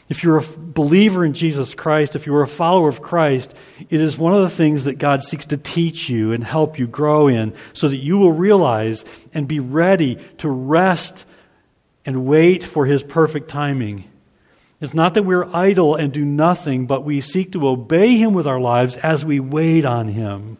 If 0.09 0.23
you're 0.23 0.37
a 0.37 0.43
believer 0.43 1.25
in 1.25 1.33
Jesus 1.33 1.73
Christ, 1.75 2.15
if 2.15 2.25
you're 2.25 2.41
a 2.41 2.47
follower 2.47 2.89
of 2.89 3.01
Christ, 3.01 3.55
it 3.89 3.99
is 3.99 4.17
one 4.17 4.33
of 4.33 4.41
the 4.41 4.49
things 4.49 4.85
that 4.85 4.97
God 4.97 5.23
seeks 5.23 5.45
to 5.47 5.57
teach 5.57 6.09
you 6.09 6.33
and 6.33 6.43
help 6.43 6.77
you 6.77 6.87
grow 6.87 7.27
in 7.27 7.53
so 7.73 7.87
that 7.87 7.97
you 7.97 8.17
will 8.17 8.31
realize 8.31 9.05
and 9.33 9.47
be 9.47 9.59
ready 9.59 10.17
to 10.39 10.49
rest 10.49 11.25
and 12.05 12.25
wait 12.25 12.63
for 12.63 12.85
his 12.85 13.03
perfect 13.03 13.49
timing. 13.49 14.05
It's 14.81 14.93
not 14.93 15.13
that 15.13 15.23
we're 15.23 15.47
idle 15.55 15.95
and 15.95 16.11
do 16.11 16.25
nothing, 16.25 16.85
but 16.85 17.05
we 17.05 17.21
seek 17.21 17.53
to 17.53 17.67
obey 17.67 18.17
him 18.17 18.33
with 18.33 18.45
our 18.45 18.59
lives 18.59 18.97
as 18.97 19.23
we 19.23 19.39
wait 19.39 19.85
on 19.85 20.09
him. 20.09 20.57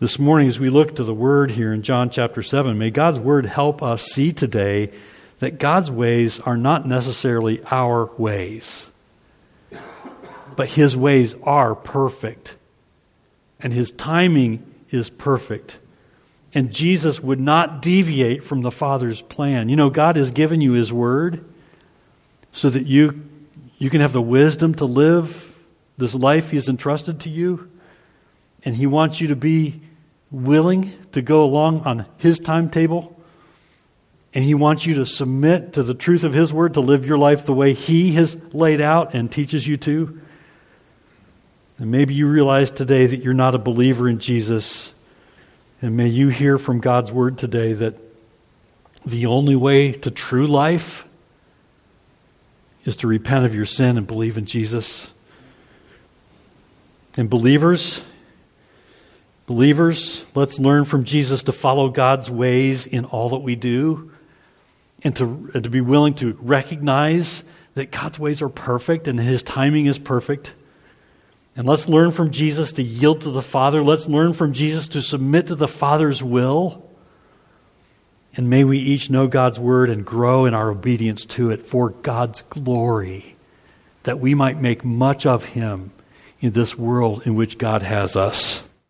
This 0.00 0.18
morning, 0.18 0.48
as 0.48 0.58
we 0.58 0.70
look 0.70 0.96
to 0.96 1.04
the 1.04 1.14
word 1.14 1.50
here 1.50 1.72
in 1.72 1.82
John 1.82 2.10
chapter 2.10 2.42
7, 2.42 2.76
may 2.78 2.90
God's 2.90 3.20
word 3.20 3.46
help 3.46 3.82
us 3.82 4.02
see 4.02 4.32
today 4.32 4.90
that 5.38 5.58
God's 5.58 5.90
ways 5.90 6.40
are 6.40 6.56
not 6.56 6.86
necessarily 6.86 7.62
our 7.70 8.06
ways, 8.16 8.86
but 10.56 10.68
his 10.68 10.96
ways 10.96 11.34
are 11.42 11.74
perfect, 11.74 12.56
and 13.60 13.72
his 13.72 13.92
timing 13.92 14.64
is 14.90 15.10
perfect 15.10 15.78
and 16.54 16.72
Jesus 16.72 17.20
would 17.20 17.40
not 17.40 17.82
deviate 17.82 18.44
from 18.44 18.62
the 18.62 18.70
Father's 18.70 19.20
plan. 19.20 19.68
You 19.68 19.74
know, 19.74 19.90
God 19.90 20.14
has 20.14 20.30
given 20.30 20.60
you 20.60 20.72
His 20.72 20.92
Word 20.92 21.44
so 22.52 22.70
that 22.70 22.86
you, 22.86 23.28
you 23.78 23.90
can 23.90 24.00
have 24.00 24.12
the 24.12 24.22
wisdom 24.22 24.74
to 24.76 24.84
live 24.84 25.52
this 25.98 26.14
life 26.14 26.50
He 26.50 26.56
has 26.56 26.68
entrusted 26.68 27.20
to 27.20 27.30
you. 27.30 27.70
And 28.64 28.76
He 28.76 28.86
wants 28.86 29.20
you 29.20 29.28
to 29.28 29.36
be 29.36 29.82
willing 30.30 30.92
to 31.12 31.20
go 31.20 31.42
along 31.42 31.80
on 31.80 32.06
His 32.18 32.38
timetable. 32.38 33.20
And 34.32 34.44
He 34.44 34.54
wants 34.54 34.86
you 34.86 34.94
to 34.94 35.06
submit 35.06 35.72
to 35.72 35.82
the 35.82 35.94
truth 35.94 36.22
of 36.22 36.32
His 36.32 36.52
Word, 36.52 36.74
to 36.74 36.80
live 36.80 37.04
your 37.04 37.18
life 37.18 37.46
the 37.46 37.52
way 37.52 37.74
He 37.74 38.12
has 38.12 38.38
laid 38.52 38.80
out 38.80 39.14
and 39.14 39.30
teaches 39.30 39.66
you 39.66 39.76
to. 39.78 40.20
And 41.78 41.90
maybe 41.90 42.14
you 42.14 42.28
realize 42.28 42.70
today 42.70 43.06
that 43.06 43.24
you're 43.24 43.34
not 43.34 43.56
a 43.56 43.58
believer 43.58 44.08
in 44.08 44.20
Jesus 44.20 44.93
and 45.82 45.96
may 45.96 46.08
you 46.08 46.28
hear 46.28 46.58
from 46.58 46.80
God's 46.80 47.12
word 47.12 47.38
today 47.38 47.72
that 47.72 47.94
the 49.04 49.26
only 49.26 49.56
way 49.56 49.92
to 49.92 50.10
true 50.10 50.46
life 50.46 51.06
is 52.84 52.96
to 52.98 53.06
repent 53.06 53.44
of 53.44 53.54
your 53.54 53.66
sin 53.66 53.98
and 53.98 54.06
believe 54.06 54.38
in 54.38 54.46
Jesus. 54.46 55.08
And 57.16 57.30
believers, 57.30 58.00
believers, 59.46 60.24
let's 60.34 60.58
learn 60.58 60.84
from 60.84 61.04
Jesus 61.04 61.44
to 61.44 61.52
follow 61.52 61.88
God's 61.88 62.30
ways 62.30 62.86
in 62.86 63.04
all 63.04 63.30
that 63.30 63.38
we 63.38 63.56
do 63.56 64.10
and 65.02 65.14
to, 65.16 65.50
and 65.54 65.64
to 65.64 65.70
be 65.70 65.80
willing 65.80 66.14
to 66.14 66.36
recognize 66.40 67.44
that 67.74 67.90
God's 67.90 68.18
ways 68.18 68.40
are 68.42 68.48
perfect 68.48 69.06
and 69.08 69.18
his 69.18 69.42
timing 69.42 69.86
is 69.86 69.98
perfect. 69.98 70.54
And 71.56 71.68
let's 71.68 71.88
learn 71.88 72.10
from 72.10 72.30
Jesus 72.30 72.72
to 72.72 72.82
yield 72.82 73.22
to 73.22 73.30
the 73.30 73.42
Father. 73.42 73.82
Let's 73.82 74.08
learn 74.08 74.32
from 74.32 74.52
Jesus 74.52 74.88
to 74.88 75.02
submit 75.02 75.46
to 75.48 75.54
the 75.54 75.68
Father's 75.68 76.22
will. 76.22 76.82
And 78.36 78.50
may 78.50 78.64
we 78.64 78.78
each 78.78 79.10
know 79.10 79.28
God's 79.28 79.60
word 79.60 79.88
and 79.90 80.04
grow 80.04 80.46
in 80.46 80.54
our 80.54 80.70
obedience 80.70 81.24
to 81.26 81.50
it 81.50 81.64
for 81.64 81.90
God's 81.90 82.42
glory, 82.50 83.36
that 84.02 84.18
we 84.18 84.34
might 84.34 84.60
make 84.60 84.84
much 84.84 85.24
of 85.24 85.44
Him 85.44 85.92
in 86.40 86.52
this 86.52 86.76
world 86.76 87.24
in 87.24 87.36
which 87.36 87.58
God 87.58 87.82
has 87.82 88.16
us. 88.16 88.64